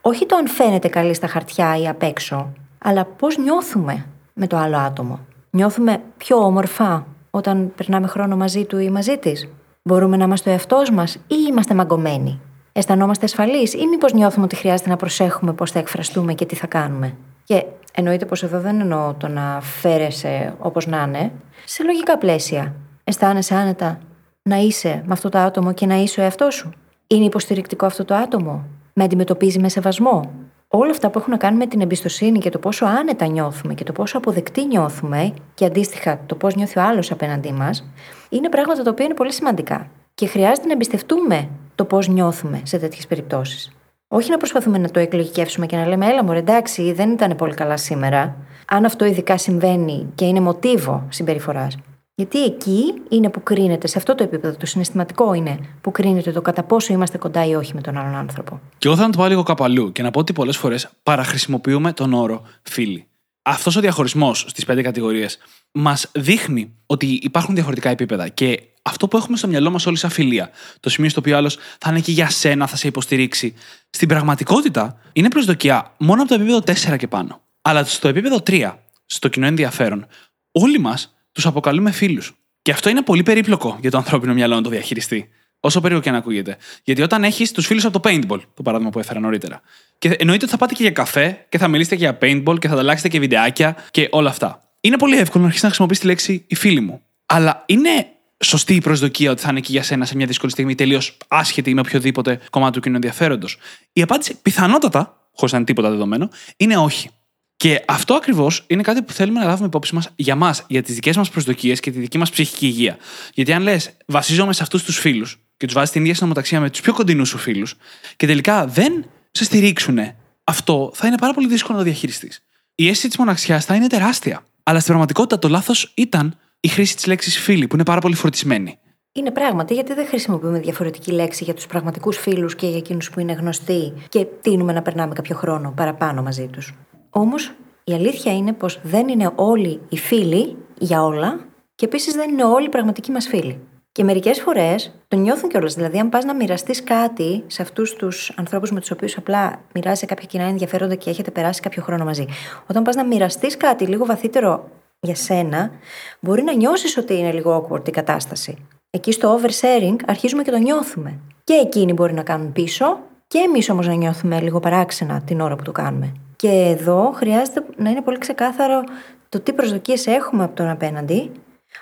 [0.01, 4.57] Όχι το αν φαίνεται καλή στα χαρτιά ή απ' έξω, αλλά πώς νιώθουμε με το
[4.57, 5.19] άλλο άτομο.
[5.49, 9.49] Νιώθουμε πιο όμορφα όταν περνάμε χρόνο μαζί του ή μαζί της.
[9.83, 12.39] Μπορούμε να είμαστε ο εαυτός μας ή είμαστε μαγκωμένοι.
[12.77, 16.67] Αισθανόμαστε ασφαλείς ή μήπως νιώθουμε ότι χρειάζεται να προσέχουμε πώς θα εκφραστούμε και τι θα
[16.67, 21.31] κάνουμε; Και εννοείται πως εδώ δεν εννοώ το να φέρεσαι όπως να είναι,
[21.65, 22.73] σε λογικά πλαίσια.
[23.03, 23.99] Αισθάνεσαι άνετα
[24.41, 26.69] να είσαι με αυτό το άτομο και να είσαι ο εαυτός σου;
[27.07, 30.31] Είναι υποστηρικτικό αυτό το άτομο; Με αντιμετωπίζει με σεβασμό;
[30.67, 33.83] Όλα αυτά που έχουν να κάνουν με την εμπιστοσύνη και το πόσο άνετα νιώθουμε και
[33.83, 37.89] το πόσο αποδεκτή νιώθουμε και αντίστοιχα το πώς νιώθει ο άλλος απέναντί μας,
[38.29, 39.87] είναι πράγματα τα οποία είναι πολύ σημαντικά.
[40.13, 43.71] Και χρειάζεται να εμπιστευτούμε το πώς νιώθουμε σε τέτοιες περιπτώσεις.
[44.07, 47.53] Όχι να προσπαθούμε να το εκλογικεύσουμε και να λέμε, Έλα, μου εντάξει, δεν ήταν πολύ
[47.53, 48.35] καλά σήμερα.
[48.67, 51.77] Αν αυτό ειδικά συμβαίνει και είναι μοτίβο συμπεριφοράς.
[52.15, 56.41] Γιατί εκεί είναι που κρίνεται, σε αυτό το επίπεδο, το συναισθηματικό είναι που κρίνεται το
[56.41, 58.59] κατά πόσο είμαστε κοντά ή όχι με τον άλλον άνθρωπο.
[58.77, 61.93] Και εγώ θα το πάω λίγο κάπου αλλού και να πω ότι πολλές φορές παραχρησιμοποιούμε
[61.93, 63.07] τον όρο φίλοι.
[63.41, 65.37] Αυτός ο διαχωρισμός στις πέντε κατηγορίες
[65.75, 70.09] μας δείχνει ότι υπάρχουν διαφορετικά επίπεδα και αυτό που έχουμε στο μυαλό μας όλη σαν
[70.09, 73.53] φιλία, το σημείο στο οποίο άλλος θα είναι και για σένα, θα σε υποστηρίξει,
[73.89, 76.61] στην πραγματικότητα είναι προσδοκία μόνο από το επίπεδο
[76.93, 77.41] 4 και πάνω.
[77.61, 78.71] Αλλά στο επίπεδο 3,
[79.05, 80.07] στο κοινό ενδιαφέρον,
[80.51, 82.33] όλοι μας τους αποκαλούμε φίλους.
[82.61, 85.29] Και αυτό είναι πολύ περίπλοκο για το ανθρώπινο μυαλό να το διαχειριστεί.
[85.59, 86.57] Όσο περίπου και αν ακούγεται.
[86.83, 89.61] Γιατί όταν έχεις τους φίλους από το paintball, το παράδειγμα που έφερα νωρίτερα.
[89.97, 92.67] Και εννοείται ότι θα πάτε και για καφέ και θα μιλήσετε και για paintball και
[92.67, 94.64] θα ανταλλάξετε και βιντεάκια και όλα αυτά.
[94.85, 97.01] Είναι πολύ εύκολο να αρχίσει να χρησιμοποιήσει τη λέξη η φίλη μου.
[97.25, 98.07] Αλλά είναι
[98.43, 101.73] σωστή η προσδοκία ότι θα είναι εκεί για σένα σε μια δύσκολη στιγμή, τελείως άσχετη
[101.73, 103.57] με οποιοδήποτε κομμάτι του κοινού ενδιαφέροντος.
[103.93, 107.09] Η απάντηση πιθανότατα, χωρίς να είναι τίποτα δεδομένο, είναι όχι.
[107.55, 110.95] Και αυτό ακριβώς είναι κάτι που θέλουμε να λάβουμε υπόψη μας για μας, για τις
[110.95, 112.97] δικές μας προσδοκίες και τη δική μας ψυχική υγεία.
[113.33, 116.69] Γιατί αν λες, βασίζομαι σε αυτούς τους φίλους και τους βάζεις την ίδια συνομοταξία με
[116.69, 117.75] τους πιο κοντινούς σου φίλους
[118.15, 119.99] και τελικά δεν σε στηρίξουν,
[120.43, 122.43] αυτό θα είναι πάρα πολύ δύσκολο να το διαχειριστείς.
[122.75, 124.45] Η αίσθηση της μοναξιάς θα είναι τεράστια.
[124.67, 128.15] Αλλά στην πραγματικότητα το λάθος ήταν η χρήση της λέξης φίλοι, που είναι πάρα πολύ
[128.15, 128.79] φορτισμένη.
[129.11, 133.19] Είναι πράγματι, γιατί δεν χρησιμοποιούμε διαφορετική λέξη για τους πραγματικούς φίλους και για εκείνους που
[133.19, 136.73] είναι γνωστοί και τίνουμε να περνάμε κάποιο χρόνο παραπάνω μαζί τους.
[137.09, 137.51] Όμως
[137.83, 141.39] η αλήθεια είναι πως δεν είναι όλοι οι φίλοι για όλα
[141.75, 143.59] και επίσης δεν είναι όλοι οι πραγματικοί μας φίλοι.
[143.95, 145.73] Και μερικές φορές το νιώθουν κιόλας.
[145.73, 150.05] Δηλαδή, αν πας να μοιραστείς κάτι σε αυτούς τους ανθρώπους με τους οποίους απλά μοιράζει
[150.05, 152.25] κάποια κοινά ενδιαφέροντα και έχετε περάσει κάποιο χρόνο μαζί.
[152.67, 155.71] Όταν πας να μοιραστείς κάτι λίγο βαθύτερο για σένα,
[156.19, 158.57] μπορεί να νιώσεις ότι είναι λίγο awkward η κατάσταση.
[158.89, 161.19] Εκεί στο oversharing αρχίζουμε και το νιώθουμε.
[161.43, 165.55] Και εκείνοι μπορεί να κάνουν πίσω, και εμείς όμως να νιώθουμε λίγο παράξενα την ώρα
[165.55, 166.11] που το κάνουμε.
[166.35, 168.83] Και εδώ χρειάζεται να είναι πολύ ξεκάθαρο
[169.29, 171.31] το τι προσδοκίες έχουμε από τον απέναντι,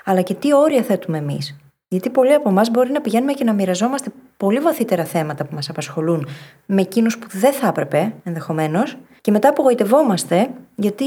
[0.05, 1.57] αλλά και τι όρια θέτουμε εμείς.
[1.93, 5.69] Γιατί πολλοί από εμάς μπορεί να πηγαίνουμε και να μοιραζόμαστε πολύ βαθύτερα θέματα που μας
[5.69, 6.27] απασχολούν
[6.65, 11.05] με εκείνους που δεν θα έπρεπε ενδεχομένως, και μετά απογοητευόμαστε γιατί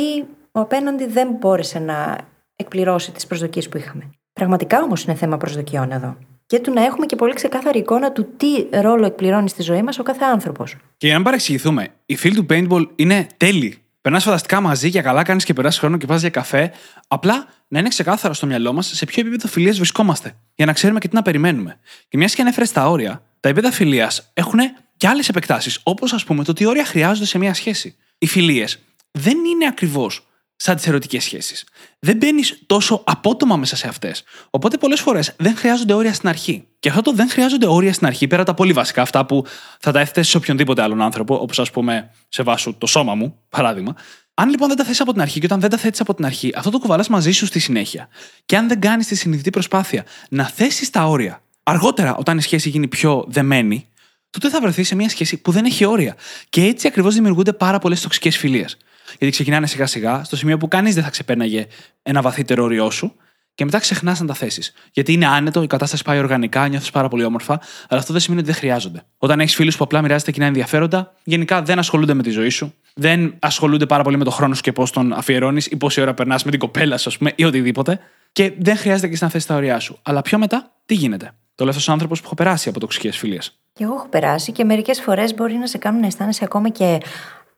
[0.52, 2.18] ο απέναντι δεν μπόρεσε να
[2.56, 4.10] εκπληρώσει τις προσδοκίες που είχαμε.
[4.32, 6.16] Πραγματικά όμως είναι θέμα προσδοκιών εδώ.
[6.46, 9.98] Και του να έχουμε και πολύ ξεκάθαρη εικόνα του τι ρόλο εκπληρώνει στη ζωή μας
[9.98, 10.76] ο κάθε άνθρωπος.
[10.96, 13.78] Και για να παρεξηγηθούμε, οι φίλοι του paintball είναι τέλειοι.
[14.06, 16.72] Περνάς φανταστικά μαζί και καλά κάνεις και περάσεις χρόνο και πας για καφέ.
[17.08, 20.36] Απλά να είναι ξεκάθαρο στο μυαλό μας σε ποιο επίπεδο φιλίας βρισκόμαστε.
[20.54, 21.78] Για να ξέρουμε και τι να περιμένουμε.
[22.08, 24.58] Και μιας και ανέφερες τα όρια, τα επίπεδα φιλίας έχουν
[24.96, 25.80] και άλλες επεκτάσεις.
[25.82, 27.96] Όπως ας πούμε το τι όρια χρειάζονται σε μια σχέση.
[28.18, 28.78] Οι φιλίες
[29.10, 31.64] δεν είναι ακριβώς σαν τις ερωτικές σχέσεις.
[31.98, 34.24] Δεν μπαίνεις τόσο απότομα μέσα σε αυτές.
[34.50, 36.64] Οπότε πολλές φορές δεν χρειάζονται όρια στην αρχή.
[36.80, 39.44] Και αυτό το δεν χρειάζονται όρια στην αρχή, πέρα τα πολύ βασικά, αυτά που
[39.80, 43.38] θα τα έθετε σε οποιονδήποτε άλλον άνθρωπο, όπως ας πούμε σε βάσου το σώμα μου,
[43.48, 43.96] παράδειγμα.
[44.34, 46.24] Αν λοιπόν δεν τα θέσει από την αρχή και όταν δεν τα θέτεις από την
[46.24, 48.08] αρχή, αυτό το κουβαλάς μαζί σου στη συνέχεια.
[48.46, 52.68] Και αν δεν κάνεις τη συνειδητή προσπάθεια να θέσεις τα όρια, αργότερα όταν η σχέση
[52.68, 53.88] γίνει πιο δεμένη,
[54.30, 56.16] τότε θα βρεθείς σε μια σχέση που δεν έχει όρια.
[56.48, 58.76] Και έτσι ακριβώς δημιουργούνται πάρα πολλές τοξικές φιλίες.
[59.18, 61.66] Γιατί ξεκινάνε σιγά σιγά στο σημείο που κανείς δεν θα ξεπέρναγε
[62.02, 63.16] ένα βαθύτερο όριό σου
[63.56, 64.72] και μετά ξεχνάς να τα θέσεις.
[64.92, 68.42] Γιατί είναι άνετο, η κατάσταση πάει οργανικά, νιώθεις πάρα πολύ όμορφα, αλλά αυτό δεν σημαίνει
[68.42, 69.02] ότι δεν χρειάζονται.
[69.18, 72.74] Όταν έχεις φίλους που απλά μοιράζεται κοινά ενδιαφέροντα, γενικά δεν ασχολούνται με τη ζωή σου,
[72.94, 76.14] δεν ασχολούνται πάρα πολύ με το χρόνο σου και πώς τον αφιερώνεις ή πόση ώρα
[76.14, 78.00] περνάς με την κοπέλα σου, ας πούμε, ή οτιδήποτε,
[78.32, 79.98] και δεν χρειάζεται και να θέσει τα ωριά σου.
[80.02, 83.58] Αλλά πιο μετά, τι γίνεται; Το λέω αυτό άνθρωπος που έχω περάσει από τοξικές φιλίες.
[83.72, 86.98] Και εγώ έχω περάσει και μερικές φορές μπορεί να σε κάνουν να αισθάνεσαι ακόμα και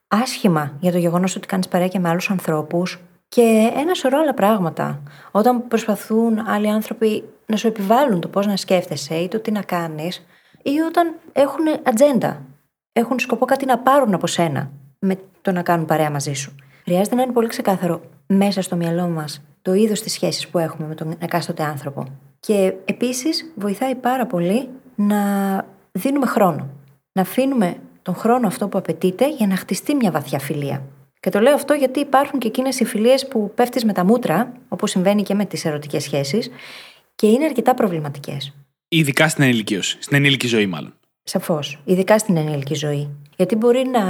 [0.09, 4.35] άσχημα για το γεγονός ότι κάνεις παρέα και με άλλους ανθρώπους και ένα σωρό άλλα
[4.35, 5.03] πράγματα.
[5.31, 9.63] Όταν προσπαθούν άλλοι άνθρωποι να σου επιβάλλουν το πώς να σκέφτεσαι ή το τι να
[9.63, 10.27] κάνεις,
[10.63, 12.43] ή όταν έχουν ατζέντα.
[12.93, 16.55] Έχουν σκοπό κάτι να πάρουν από σένα με το να κάνουν παρέα μαζί σου.
[16.85, 20.89] Χρειάζεται να είναι πολύ ξεκάθαρο μέσα στο μυαλό μας το είδος της σχέσης που έχουμε
[20.89, 22.07] με τον εκάστοτε άνθρωπο.
[22.41, 25.17] Και επίσης βοηθάει πάρα πολύ να
[25.93, 26.69] δίνουμε χρόνο.
[27.13, 27.77] Να αφήνουμε
[28.09, 30.83] τον χρόνο αυτό που απαιτείται για να χτιστεί μια βαθιά φιλία.
[31.21, 34.53] Και το λέω αυτό γιατί υπάρχουν και εκείνες οι φιλίες που πέφτεις με τα μούτρα,
[34.69, 36.51] όπως συμβαίνει και με τις ερωτικές σχέσεις,
[37.15, 38.55] και είναι αρκετά προβληματικές.
[38.89, 40.95] Ειδικά στην ενηλικίωση, στην ενήλικη ζωή, μάλλον.
[41.23, 41.79] Σαφώς.
[41.85, 43.09] Ειδικά στην ενήλικη ζωή.
[43.37, 44.03] Γιατί μπορεί να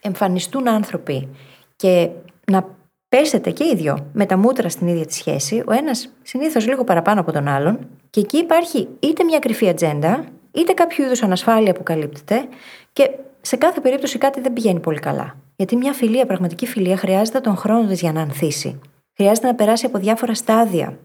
[0.00, 1.28] εμφανιστούν άνθρωποι
[1.76, 2.08] και
[2.46, 2.68] να
[3.08, 6.84] πέσετε και οι δυο με τα μούτρα στην ίδια τη σχέση, ο ένας συνήθως λίγο
[6.84, 7.78] παραπάνω από τον άλλον,
[8.10, 12.48] και εκεί υπάρχει είτε μια κρυφή ατζέντα, είτε κάποιο είδους ανασφάλεια που καλύπτεται,
[12.96, 15.36] και σε κάθε περίπτωση κάτι δεν πηγαίνει πολύ καλά.
[15.56, 18.80] Γιατί μια φιλία, πραγματική φιλία, χρειάζεται τον χρόνο της για να ανθίσει.
[19.16, 20.98] Χρειάζεται να περάσει από διάφορα στάδια.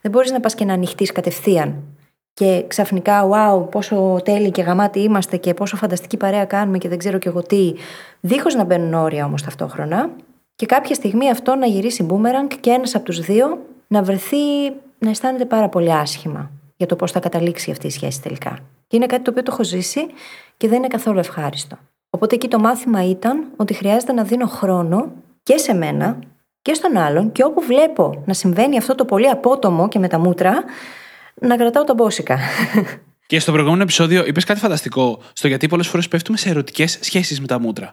[0.00, 1.82] Δεν μπορείς να πας και να ανοιχτείς κατευθείαν.
[2.32, 6.98] Και ξαφνικά, wow, πόσο τέλειοι και γαμάτοι είμαστε και πόσο φανταστική παρέα κάνουμε και δεν
[6.98, 7.74] ξέρω κι εγώ τι,
[8.20, 10.10] δίχως να μπαίνουν όρια όμως ταυτόχρονα.
[10.56, 14.36] Και κάποια στιγμή αυτό να γυρίσει μπούμεραγκ και ένας από τους δύο να βρεθεί
[14.98, 18.58] να αισθάνεται πάρα πολύ άσχημα για το πώς θα καταλήξει αυτή η σχέση τελικά.
[18.86, 20.00] Και είναι κάτι το οποίο το έχω ζήσει
[20.58, 21.78] και δεν είναι καθόλου ευχάριστο.
[22.10, 26.18] Οπότε εκεί το μάθημα ήταν ότι χρειάζεται να δίνω χρόνο και σε μένα
[26.62, 30.18] και στον άλλον και όπου βλέπω να συμβαίνει αυτό το πολύ απότομο και με τα
[30.18, 30.64] μούτρα,
[31.40, 32.38] να κρατάω τα μπόσικα.
[33.26, 37.40] Και στο προηγούμενο επεισόδιο είπες κάτι φανταστικό στο γιατί πολλές φορές πέφτουμε σε ερωτικές σχέσεις
[37.40, 37.92] με τα μούτρα.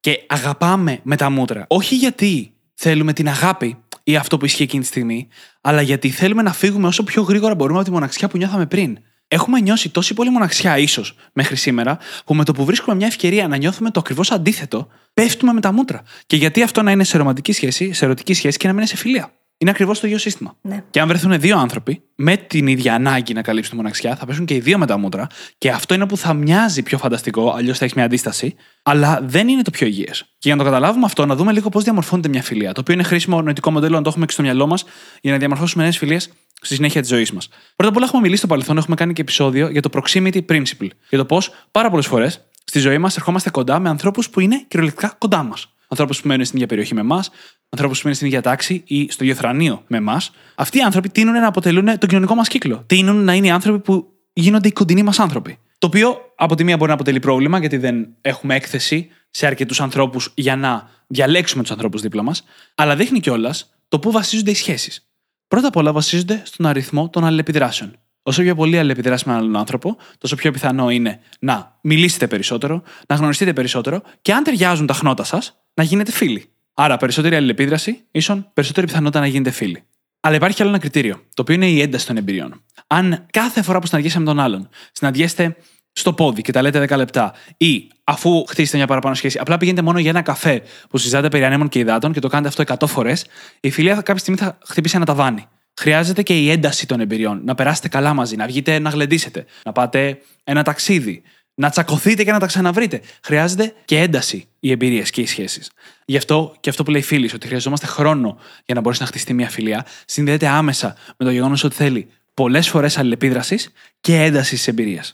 [0.00, 1.64] Και αγαπάμε με τα μούτρα.
[1.68, 5.28] Όχι γιατί θέλουμε την αγάπη ή αυτό που ισχύει εκείνη τη στιγμή,
[5.60, 8.98] αλλά γιατί θέλουμε να φύγουμε όσο πιο γρήγορα μπορούμε από τη μοναξιά που νιώθαμε πριν
[9.32, 13.48] έχουμε νιώσει τόση πολύ μοναξιά, ίσως μέχρι σήμερα, που με το που βρίσκουμε μια ευκαιρία
[13.48, 16.02] να νιώθουμε το ακριβώς αντίθετο, πέφτουμε με τα μούτρα.
[16.26, 18.90] Και γιατί αυτό να είναι σε ρομαντική σχέση, σε ερωτική σχέση και να μην είναι
[18.90, 19.32] σε φιλία.
[19.62, 20.56] Είναι ακριβώς το ίδιο σύστημα.
[20.60, 20.84] Ναι.
[20.90, 24.44] Και αν βρεθούν δύο άνθρωποι με την ίδια ανάγκη να καλύψουν τη μοναξιά, θα πέσουν
[24.44, 25.26] και οι δύο με τα μούτρα.
[25.58, 29.48] Και αυτό είναι που θα μοιάζει πιο φανταστικό, αλλιώς θα έχεις μια αντίσταση, αλλά δεν
[29.48, 30.20] είναι το πιο υγιές.
[30.20, 32.72] Και για να το καταλάβουμε αυτό, να δούμε λίγο πώς διαμορφώνεται μια φιλία.
[32.72, 34.84] Το οποίο είναι χρήσιμο νοητικό μοντέλο να το έχουμε και στο μυαλό μας
[35.20, 37.48] για να διαμορφώσουμε νέες φιλίες στη συνέχεια της ζωής μας.
[37.76, 40.88] Πρώτα απ' όλα, έχουμε μιλήσει στο παρελθόν, έχουμε κάνει και επεισόδιο για το proximity principle.
[41.08, 44.64] Για το πώς πάρα πολλές φορές στη ζωή μας ερχόμαστε κοντά με ανθρώπους που είναι
[44.68, 45.71] κυριολεκτικά κοντά μας.
[45.92, 47.24] Ανθρώπους που μένουν στην ίδια περιοχή με εμά,
[47.68, 50.20] ανθρώπους που μένουν στην ίδια τάξη ή στο ίδιο θρανείο με εμά.
[50.54, 52.84] Αυτοί οι άνθρωποι τείνουν να αποτελούν τον κοινωνικό μας κύκλο.
[52.86, 55.58] Τείνουν να είναι οι άνθρωποι που γίνονται οι κοντινοί μας άνθρωποι.
[55.78, 59.80] Το οποίο από τη μία μπορεί να αποτελεί πρόβλημα, γιατί δεν έχουμε έκθεση σε αρκετούς
[59.80, 64.54] ανθρώπους για να διαλέξουμε τους ανθρώπους δίπλα μας, αλλά δείχνει κιόλας το πού βασίζονται οι
[64.54, 65.08] σχέσεις.
[65.48, 67.96] Πρώτα απ' όλα βασίζονται στον αριθμό των αλληλεπιδράσεων.
[68.22, 73.14] Όσο πιο πολύ αλληλεπιδράσει με έναν άνθρωπο, τόσο πιο πιθανό είναι να μιλήσετε περισσότερο, να
[73.14, 76.44] γνωριστείτε περισσότερο και αν ταιριάζουν τα χνότα σας, να γίνετε φίλοι.
[76.74, 79.82] Άρα, περισσότερη αλληλεπίδραση ίσον περισσότερη πιθανότητα να γίνετε φίλοι.
[80.20, 82.62] Αλλά υπάρχει άλλο ένα κριτήριο, το οποίο είναι η ένταση των εμπειριών.
[82.86, 85.56] Αν κάθε φορά που συναντιέσαι με τον άλλον, συναντιέστε
[85.92, 89.82] στο πόδι και τα λέτε 10 λεπτά, ή αφού χτίσετε μια παραπάνω σχέση, απλά πηγαίνετε
[89.82, 92.88] μόνο για ένα καφέ που συζητάτε περί ανέμων και υδάτων και το κάνετε αυτό 100
[92.88, 93.26] φορές,
[93.60, 95.46] η φιλία κάποια στιγμή θα χτυπήσει ένα ταβάνι.
[95.80, 97.40] Χρειάζεται και η ένταση των εμπειριών.
[97.44, 101.22] Να περάσετε καλά μαζί, να βγείτε να γλεντήσετε, να πάτε ένα ταξίδι,
[101.54, 103.00] να τσακωθείτε και να τα ξαναβρείτε.
[103.22, 105.70] Χρειάζεται και ένταση οι εμπειρίες και οι σχέσεις.
[106.04, 109.34] Γι' αυτό και αυτό που λέει φίλη, ότι χρειαζόμαστε χρόνο για να μπορέσει να χτιστεί
[109.34, 114.64] μια φιλία, συνδέεται άμεσα με το γεγονός ότι θέλει πολλές φορές αλληλεπίδρασης και ένταση τη
[114.66, 115.04] εμπειρία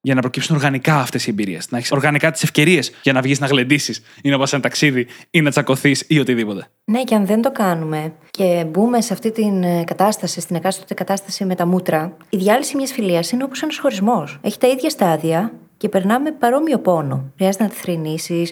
[0.00, 1.70] για να προκύψουν οργανικά αυτές οι εμπειρίες.
[1.70, 5.06] Να έχεις οργανικά τις ευκαιρίες για να βγεις να γλεντήσεις ή να πας ένα ταξίδι
[5.30, 6.66] ή να τσακωθείς ή οτιδήποτε.
[6.84, 10.94] Ναι, και αν δεν το κάνουμε και μπούμε σε αυτή την ε, κατάσταση, στην εκάστοτε
[10.94, 14.38] κατάσταση με τα μούτρα, η διάλυση μιας φιλίας είναι όπως ένας χωρισμός.
[14.42, 17.24] Έχει τα ίδια στάδια και περνάμε παρόμοιο πόνο.
[17.36, 18.50] Χρειάζεται να τη θρυνήσει,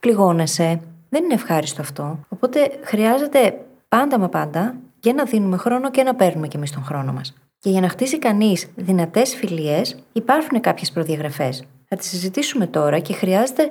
[0.00, 0.80] πληγώνεσαι.
[1.08, 2.18] Δεν είναι ευχάριστο αυτό.
[2.28, 6.84] Οπότε χρειάζεται πάντα μα πάντα και να δίνουμε χρόνο και να παίρνουμε κι εμείς τον
[6.84, 7.34] χρόνο μας.
[7.58, 11.64] Και για να χτίσει κανείς δυνατές φιλίες, υπάρχουν κάποιες προδιαγραφές.
[11.88, 13.68] Θα τις συζητήσουμε τώρα και χρειάζεται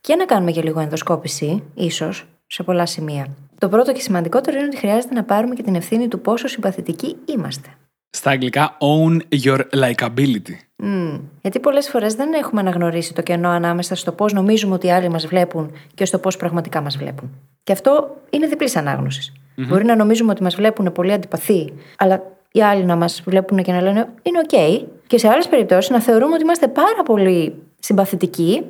[0.00, 3.26] και να κάνουμε για λίγο ενδοσκόπηση, ίσως, σε πολλά σημεία.
[3.58, 7.16] Το πρώτο και σημαντικότερο είναι ότι χρειάζεται να πάρουμε και την ευθύνη του πόσο συμπαθητικοί
[7.24, 7.68] είμαστε.
[8.10, 10.56] Στα αγγλικά, own your likability.
[10.82, 11.20] Mm.
[11.42, 15.08] Γιατί πολλές φορές δεν έχουμε αναγνωρίσει το κενό ανάμεσα στο πώς νομίζουμε ότι οι άλλοι
[15.08, 17.30] μας βλέπουν και στο πώς πραγματικά μας βλέπουν.
[17.62, 19.32] Και αυτό είναι διπλής ανάγνωσης.
[19.32, 19.66] Mm-hmm.
[19.68, 23.72] Μπορεί να νομίζουμε ότι μας βλέπουν πολύ αντιπαθή, αλλά οι άλλοι να μας βλέπουν και
[23.72, 24.86] να λένε είναι OK.
[25.06, 28.64] Και σε άλλες περιπτώσεις να θεωρούμε ότι είμαστε πάρα πολύ συμπαθητικοί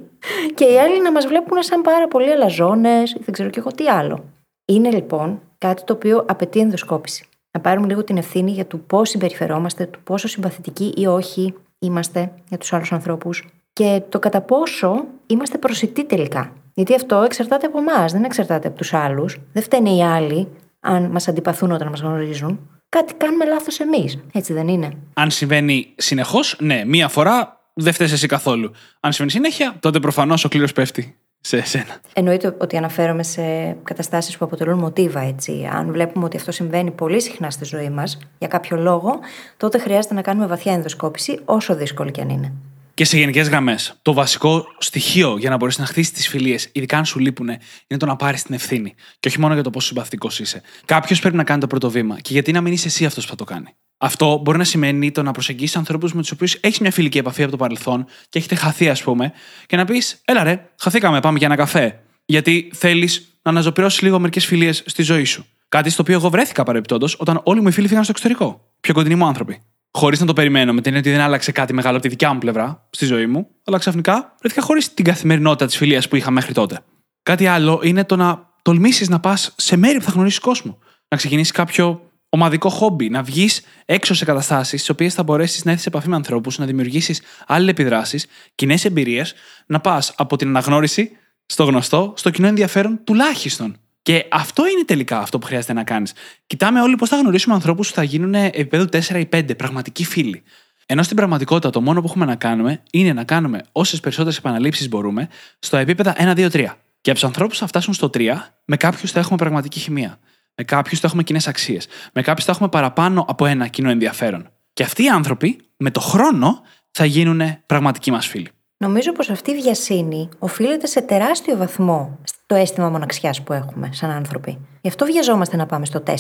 [0.55, 3.71] και οι άλλοι να μας βλέπουν σαν πάρα πολύ αλαζόνες ή δεν ξέρω και εγώ
[3.71, 4.25] τι άλλο.
[4.65, 7.28] Είναι λοιπόν κάτι το οποίο απαιτεί ενδοσκόπηση.
[7.51, 12.33] Να πάρουμε λίγο την ευθύνη για το πώς συμπεριφερόμαστε, του πόσο συμπαθητικοί ή όχι είμαστε
[12.49, 16.53] για τους άλλους ανθρώπους και το κατά πόσο είμαστε προσιτοί τελικά.
[16.75, 19.41] Γιατί αυτό εξαρτάται από εμάς, δεν εξαρτάται από τους άλλους.
[19.53, 20.49] Δεν φταίνε οι άλλοι
[20.81, 22.69] αν μας αντιπαθούν όταν μας γνωρίζουν.
[22.89, 24.19] Κάτι κάνουμε λάθος εμείς.
[24.33, 24.91] Έτσι δεν είναι.
[25.15, 28.71] Αν συμβαίνει συνεχώς, ναι, μία φορά δεν φταίει εσύ καθόλου.
[29.01, 32.01] Αν συμβαίνει συνέχεια, τότε προφανώς ο κλήρος πέφτει σε εσένα.
[32.15, 35.69] Εννοείται ότι αναφέρομαι σε καταστάσεις που αποτελούν μοτίβα, έτσι.
[35.73, 39.19] Αν βλέπουμε ότι αυτό συμβαίνει πολύ συχνά στη ζωή μας, για κάποιο λόγο,
[39.57, 42.53] τότε χρειάζεται να κάνουμε βαθιά ενδοσκόπηση, όσο δύσκολη και αν είναι.
[42.99, 46.99] Και σε γενικές γραμμές, το βασικό στοιχείο για να μπορέσει να χτίσεις τις φιλίες, ειδικά
[46.99, 47.49] αν σου λείπουν,
[47.87, 48.95] είναι το να πάρεις την ευθύνη.
[49.21, 50.63] Και όχι μόνο για το πόσο συμπαθητικός είσαι.
[50.85, 52.21] Κάποιος πρέπει να κάνει το πρώτο βήμα.
[52.21, 53.75] Και γιατί να μην είσαι εσύ αυτός που θα το κάνει.
[53.99, 57.43] Αυτό μπορεί να σημαίνει το να προσεγγίσεις ανθρώπους με τους οποίους έχεις μια φιλική επαφή
[57.43, 59.33] από το παρελθόν και έχετε χαθεί, ας πούμε,
[59.67, 62.01] και να πεις: Έλα ρε, χαθήκαμε, πάμε για ένα καφέ.
[62.25, 65.47] Γιατί θέλεις να αναζωπηρώσεις λίγο μερικές φιλίες στη ζωή σου.
[65.69, 68.71] Κάτι στο οποίο εγώ βρέθηκα παρεμπιπτόντως όταν όλοι μου οι φίλοι φύγαν στο εξωτερικό.
[68.81, 69.63] Πιο κοντινοί μου άνθρωποι.
[69.91, 72.33] Χωρίς να το περιμένω, με την έννοια ότι δεν άλλαξε κάτι μεγάλο από τη δικιά
[72.33, 76.31] μου πλευρά στη ζωή μου, αλλά ξαφνικά βρέθηκα χωρίς την καθημερινότητα της φιλίας που είχα
[76.31, 76.79] μέχρι τότε.
[77.23, 80.79] Κάτι άλλο είναι το να τολμήσεις να πας σε μέρη που θα γνωρίσεις κόσμο.
[81.09, 85.71] Να ξεκινήσεις κάποιο ομαδικό χόμπι, να βγεις έξω σε καταστάσεις στις οποίες θα μπορέσεις να
[85.71, 89.35] έρθεις σε επαφή με ανθρώπους, να δημιουργήσεις άλλες επιδράσεις, κοινές εμπειρίες,
[89.67, 91.11] να πας από την αναγνώριση
[91.47, 93.77] στο γνωστό, στο κοινό ενδιαφέρον τουλάχιστον.
[94.09, 96.13] Και αυτό είναι τελικά αυτό που χρειάζεται να κάνεις.
[96.47, 100.43] Κοιτάμε όλοι πώς θα γνωρίσουμε ανθρώπους που θα γίνουν επίπεδο 4 ή 5, πραγματικοί φίλοι.
[100.87, 104.89] Ενώ στην πραγματικότητα το μόνο που έχουμε να κάνουμε είναι να κάνουμε όσες περισσότερες επαναλήψεις
[104.89, 106.79] μπορούμε στο επίπεδα 1, 2, 3.
[107.01, 110.19] Και από τους ανθρώπους θα φτάσουν στο 3, με κάποιους θα έχουμε πραγματική χημεία.
[110.55, 111.87] Με κάποιους θα έχουμε κοινές αξίες.
[112.13, 114.51] Με κάποιους θα έχουμε παραπάνω από ένα κοινό ενδιαφέρον.
[114.73, 118.49] Και αυτοί οι άνθρωποι, με το χρόνο, θα γίνουν πραγματικοί μας φίλοι.
[118.77, 122.19] Νομίζω πως αυτή η βιασύνη οφείλεται σε τεράστιο βαθμό
[122.51, 124.59] στο αίσθημα μοναξιάς που έχουμε σαν άνθρωποι.
[124.81, 126.13] Γι' αυτό βιαζόμαστε να πάμε στο 4.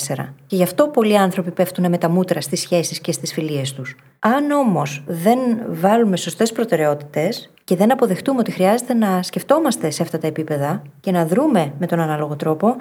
[0.46, 3.96] Και γι' αυτό πολλοί άνθρωποι πέφτουν με τα μούτρα στις σχέσεις και στις φιλίες τους.
[4.18, 5.38] Αν όμως δεν
[5.68, 11.10] βάλουμε σωστές προτεραιότητες και δεν αποδεχτούμε ότι χρειάζεται να σκεφτόμαστε σε αυτά τα επίπεδα και
[11.10, 12.76] να δρούμε με τον ανάλογο τρόπο,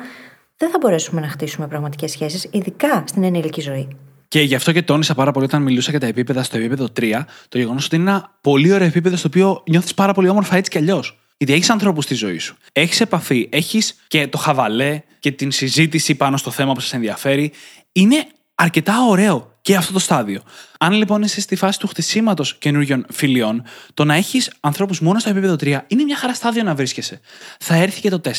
[0.58, 3.88] δεν θα μπορέσουμε να χτίσουμε πραγματικές σχέσεις, ειδικά στην ενήλικη ζωή.
[4.28, 7.26] Και γι' αυτό και τόνισα πάρα πολύ όταν μιλούσα για τα επίπεδα στο επίπεδο 3,
[7.50, 10.72] το γεγονός ότι είναι ένα πολύ ωραίο επίπεδο στο οποίο νιώθεις πάρα πολύ όμορφα έτσι
[10.72, 11.22] κι αλλιώς.
[11.38, 12.58] Γιατί έχεις ανθρώπους στη ζωή σου.
[12.72, 17.52] Έχεις επαφή, έχεις και το χαβαλέ και την συζήτηση πάνω στο θέμα που σας ενδιαφέρει.
[17.92, 20.42] Είναι αρκετά ωραίο και αυτό το στάδιο.
[20.80, 25.30] Αν λοιπόν είσαι στη φάση του χτισήματος καινούριων φιλιών, το να έχεις ανθρώπους μόνο στο
[25.30, 27.20] επίπεδο 3 είναι μια χαρά στάδιο να βρίσκεσαι.
[27.60, 28.32] Θα έρθει και το 4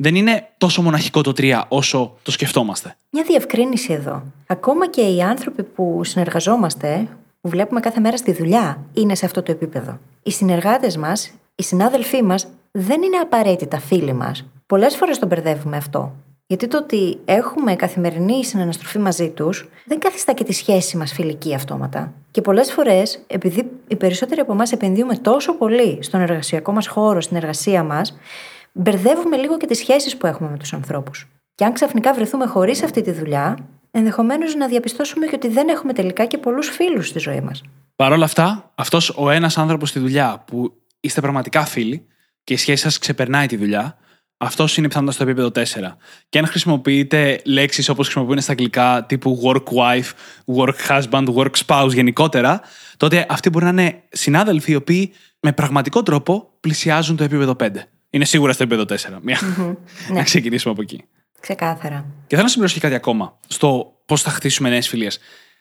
[0.00, 2.96] δεν είναι τόσο μοναχικό το 3 όσο το σκεφτόμαστε.
[3.10, 4.22] Μια διευκρίνηση εδώ.
[4.46, 7.08] Ακόμα και οι άνθρωποι που συνεργαζόμαστε,
[7.40, 9.98] που βλέπουμε κάθε μέρα στη δουλειά, είναι σε αυτό το επίπεδο.
[10.22, 14.44] Οι συνεργάτες μας, οι συνάδελφοί μας, δεν είναι απαραίτητα φίλοι μας.
[14.66, 16.12] Πολλές φορές τον μπερδεύουμε αυτό.
[16.46, 21.54] Γιατί το ότι έχουμε καθημερινή συναναστροφή μαζί τους δεν καθιστά και τη σχέση μας φιλική
[21.54, 22.12] αυτόματα.
[22.30, 27.20] Και πολλές φορές, επειδή οι περισσότεροι από εμάς επενδύουμε τόσο πολύ στον εργασιακό μας χώρο,
[27.20, 28.16] στην εργασία μας,
[28.72, 31.28] μπερδεύουμε λίγο και τις σχέσεις που έχουμε με τους ανθρώπους.
[31.54, 33.58] Και αν ξαφνικά βρεθούμε χωρίς αυτή τη δουλειά,
[33.90, 37.62] ενδεχομένως να διαπιστώσουμε και ότι δεν έχουμε τελικά και πολλούς φίλους στη ζωή μας.
[37.96, 42.06] Παρ' όλα αυτά, αυτός ο ένας άνθρωπος στη δουλειά που είστε πραγματικά φίλοι
[42.44, 43.98] και η σχέση σας ξεπερνάει τη δουλειά,
[44.42, 45.50] αυτό είναι πιθανότατα στο επίπεδο
[45.90, 45.96] 4.
[46.28, 50.10] Και αν χρησιμοποιείτε λέξεις όπως χρησιμοποιούν στα αγγλικά τύπου work wife,
[50.56, 52.60] work husband, work spouse γενικότερα,
[52.96, 57.70] τότε αυτοί μπορεί να είναι συνάδελφοι οι οποίοι με πραγματικό τρόπο πλησιάζουν το επίπεδο 5.
[58.10, 58.84] Είναι σίγουρα στο επίπεδο
[59.16, 59.18] 4.
[59.22, 59.38] Μια...
[59.40, 59.76] Mm-hmm.
[60.08, 60.22] να ναι.
[60.22, 61.04] ξεκινήσουμε από εκεί.
[61.40, 62.06] Ξεκάθαρα.
[62.26, 65.18] Και θέλω να συμπληρώσω και κάτι ακόμα στο πώς θα χτίσουμε νέες φιλίες.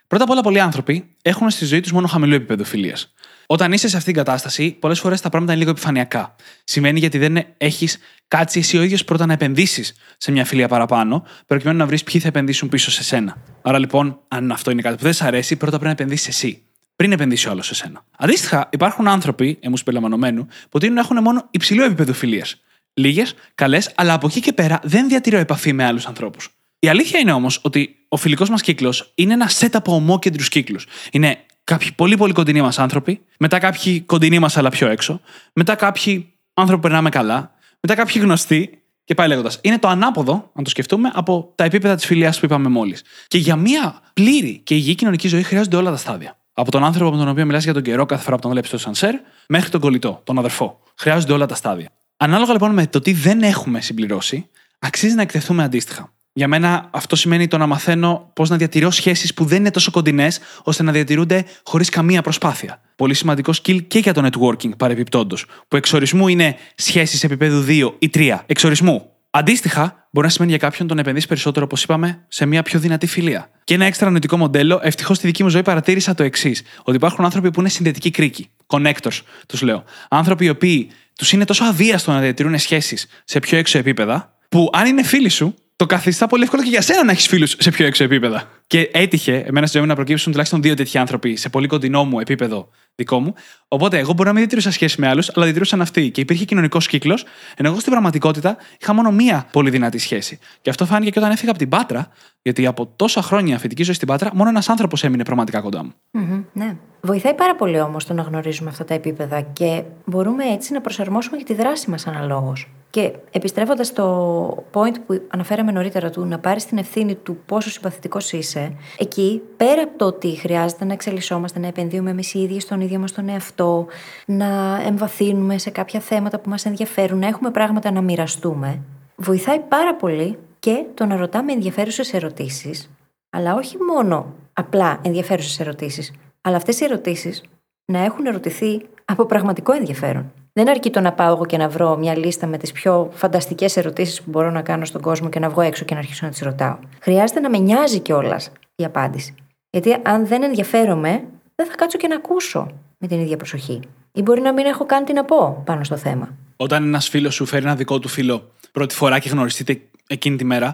[0.08, 3.14] Πρώτα απ' όλα, πολλοί άνθρωποι έχουν στη ζωή τους μόνο χαμηλό επίπεδο φιλίας.
[3.52, 6.36] Όταν είσαι σε αυτήν την κατάσταση, πολλές φορές τα πράγματα είναι λίγο επιφανειακά.
[6.64, 11.24] Σημαίνει γιατί δεν έχεις κάτσει εσύ ο ίδιος πρώτα να επενδύσεις σε μια φιλία παραπάνω,
[11.46, 13.38] προκειμένου να βρεις ποιοι θα επενδύσουν πίσω σε σένα.
[13.62, 16.62] Άρα λοιπόν, αν αυτό είναι κάτι που δεν σε αρέσει, πρώτα πρέπει να επενδύσεις εσύ
[16.96, 18.06] πριν επενδύσει ο άλλος σε σένα.
[18.18, 22.62] Αντίστοιχα, υπάρχουν άνθρωποι, εμού περιλαμβανομένου, που τείνουν να έχουν μόνο υψηλό επίπεδο φιλίας.
[22.94, 26.50] Λίγες, καλές, αλλά από εκεί και πέρα δεν διατηρώ επαφή με άλλους ανθρώπους.
[26.80, 30.88] Η αλήθεια είναι όμως ότι ο φιλικός μας κύκλος είναι ένα set από ομόκεντρους κύκλους.
[31.12, 31.38] Είναι
[31.70, 35.22] κάποιοι πολύ πολύ κοντινοί μας άνθρωποι, μετά κάποιοι κοντινοί μας αλλά πιο έξω,
[35.54, 39.60] μετά κάποιοι άνθρωποι που περνάμε καλά, μετά κάποιοι γνωστοί και πάει λέγοντας.
[39.62, 43.04] Είναι το ανάποδο, αν το σκεφτούμε, από τα επίπεδα της φιλίας που είπαμε μόλις.
[43.28, 46.38] Και για μια πλήρη και υγιή κοινωνική ζωή χρειάζονται όλα τα στάδια.
[46.54, 48.70] Από τον άνθρωπο με τον οποίο μιλάς για τον καιρό κάθε φορά που τον βλέπεις
[48.70, 49.16] στο σανσέρ,
[49.48, 50.80] μέχρι τον κολλητό, τον αδερφό.
[50.96, 51.90] Χρειάζονται όλα τα στάδια.
[52.18, 54.50] Ανάλογα λοιπόν με το τι δεν έχουμε συμπληρώσει,
[54.80, 56.14] αξίζει να εκτεθούμε αντίστοιχα.
[56.34, 59.92] Για μένα αυτό σημαίνει το να μαθαίνω πώς να διατηρώ σχέσεις που δεν είναι τόσο
[59.92, 62.82] κοντινές, ώστε να διατηρούνται χωρίς καμία προσπάθεια.
[62.96, 68.10] Πολύ σημαντικό skill και για το networking παρεμπιπτόντω, που εξορισμού είναι σχέσεις επίπεδου 2 ή
[68.14, 68.44] 3.
[68.46, 69.10] Εξορισμού.
[69.32, 73.08] Αντίστοιχα, μπορεί να σημαίνει για κάποιον τον επενδύσει περισσότερο, όπως είπαμε, σε μια πιο δυνατή
[73.08, 73.50] φιλία.
[73.64, 77.26] Και ένα έξτρα νοητικό μοντέλο, ευτυχώς στη δική μου ζωή παρατήρησα το εξής: Ότι υπάρχουν
[77.26, 78.50] άνθρωποι που είναι συνδετικοί κρίκοι.
[78.68, 79.84] Connectors, τους λέω.
[80.10, 84.70] Άνθρωποι οι οποίοι τους είναι τόσο αβίαστο να διατηρούν σχέσεις σε πιο έξω επίπεδα, που
[84.74, 87.72] αν είναι φίλοι σου, το καθιστά πολύ εύκολο και για σένα να έχεις φίλους σε
[87.72, 88.44] πιο έξω επίπεδα.
[88.68, 92.04] Και έτυχε εμένα στη ζωή μου να προκύψουν τουλάχιστον δύο τέτοιοι άνθρωποι σε πολύ κοντινό
[92.04, 93.34] μου επίπεδο δικό μου.
[93.68, 96.10] Οπότε εγώ μπορεί να μην διατηρούσα σχέση με άλλους, αλλά διατηρούσαν αυτοί.
[96.12, 97.26] Και υπήρχε κοινωνικός κύκλος,
[97.56, 100.40] ενώ εγώ στην πραγματικότητα είχα μόνο μία πολύ δυνατή σχέση.
[100.62, 102.08] Και αυτό φάνηκε και όταν έφυγα από την Πάτρα,
[102.42, 105.94] γιατί από τόσα χρόνια φοιτική ζωή στην Πάτρα, μόνο ένας άνθρωπος έμεινε πραγματικά κοντά μου.
[106.14, 106.76] Mm-hmm, ναι.
[107.02, 111.38] Βοηθάει πάρα πολύ όμως το να γνωρίζουμε αυτά τα επίπεδα και μπορούμε έτσι να προσαρμόσουμε
[111.38, 112.68] και τη δράση μας αναλόγως.
[112.90, 118.32] Και επιστρέφοντας στο point που αναφέραμε νωρίτερα του να πάρεις την ευθύνη του πόσο συμπαθητικός
[118.32, 122.82] είσαι, εκεί πέρα από το ότι χρειάζεται να εξελισσόμαστε, να επενδύουμε εμείς οι ίδιοι στον
[122.82, 123.88] ίδιο μας τον εαυτό,
[124.26, 128.82] να εμβαθύνουμε σε κάποια θέματα που μας ενδιαφέρουν, να έχουμε πράγματα να μοιραστούμε,
[129.16, 132.90] βοηθάει πάρα πολύ και το να ρωτάμε ενδιαφέρουσες ερωτήσεις,
[133.30, 137.44] αλλά όχι μόνο απλά ενδιαφέρουσες ερωτήσεις, αλλά αυτές οι ερωτήσεις
[137.86, 140.32] να έχουν ερωτηθεί από πραγματικό ενδιαφέρον.
[140.60, 143.78] Δεν αρκεί το να πάω εγώ και να βρω μια λίστα με τις πιο φανταστικές
[143.78, 146.32] ερωτήσεις που μπορώ να κάνω στον κόσμο και να βγω έξω και να αρχίσω να
[146.32, 146.78] τις ρωτάω.
[147.02, 149.36] Χρειάζεται να με νοιάζει κιόλας η απάντηση.
[149.70, 151.24] Γιατί αν δεν ενδιαφέρομαι,
[151.56, 153.80] δεν θα κάτσω και να ακούσω με την ίδια προσοχή.
[154.12, 156.30] Ή μπορεί να μην έχω καν τι να πω πάνω στο θέμα.
[156.58, 160.44] Όταν ένας φίλος σου φέρει ένα δικό του φίλο πρώτη φορά και γνωριστείτε εκείνη τη
[160.44, 160.74] μέρα,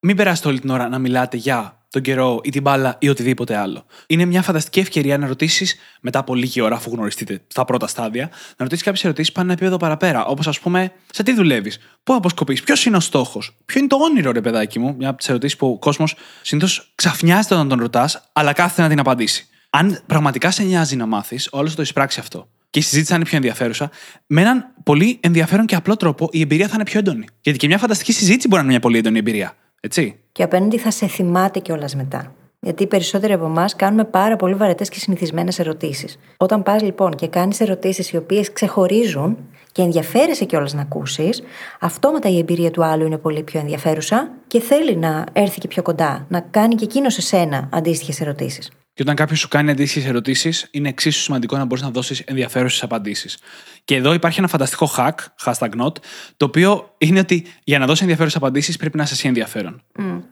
[0.00, 3.56] μην περάσετε όλη την ώρα να μιλάτε για τον καιρό ή την μπάλα ή οτιδήποτε
[3.56, 3.84] άλλο.
[4.06, 8.30] Είναι μια φανταστική ευκαιρία να ρωτήσεις μετά από λίγη ώρα, αφού γνωριστείτε στα πρώτα στάδια,
[8.30, 10.24] να ρωτήσεις κάποιες ερωτήσεις πάνω ένα επίπεδο παραπέρα.
[10.24, 13.96] Όπως ας πούμε, σε τι δουλεύεις, πού αποσκοπείς, ποιος είναι ο στόχος, ποιο είναι το
[13.96, 14.94] όνειρο, ρε παιδάκι μου.
[14.98, 18.88] Μια από τις ερωτήσεις που ο κόσμος συνήθως ξαφνιάζεται όταν τον ρωτάς, αλλά κάθεται να
[18.88, 19.46] την απαντήσει.
[19.70, 23.16] Αν πραγματικά σε νοιάζει να μάθεις, όλος θα το εισπράξει αυτό και η συζήτηση θα
[23.16, 23.90] είναι πιο ενδιαφέρουσα,
[24.26, 27.26] με έναν πολύ ενδιαφέρον και απλό τρόπο η εμπειρία θα είναι πιο έντονη.
[27.40, 29.56] Γιατί και μια φανταστική συζήτηση μπορεί να είναι μια πολύ έντονη εμπειρία.
[29.84, 30.16] Έτσι.
[30.32, 32.34] Και απέναντι θα σε θυμάται κιόλας μετά.
[32.60, 36.18] Γιατί οι περισσότεροι από εμάς κάνουμε πάρα πολύ βαρετές και συνηθισμένες ερωτήσεις.
[36.36, 39.36] Όταν πας λοιπόν και κάνεις ερωτήσεις οι οποίες ξεχωρίζουν
[39.72, 41.42] και ενδιαφέρεσαι κιόλας να ακούσεις,
[41.80, 45.82] αυτόματα η εμπειρία του άλλου είναι πολύ πιο ενδιαφέρουσα και θέλει να έρθει και πιο
[45.82, 48.70] κοντά, να κάνει και εκείνος σε σένα αντίστοιχες ερωτήσεις.
[48.94, 52.82] Και όταν κάποιος σου κάνει αντίστοιχες ερωτήσεις, είναι εξίσου σημαντικό να μπορείς να δώσεις ενδιαφέρουσες
[52.82, 53.38] απαντήσεις.
[53.84, 55.14] Και εδώ υπάρχει ένα φανταστικό hack,
[55.44, 55.92] hashtag not,
[56.36, 59.82] το οποίο είναι ότι για να δώσεις ενδιαφέρουσες απαντήσεις πρέπει να είσαι εσύ ενδιαφέρον.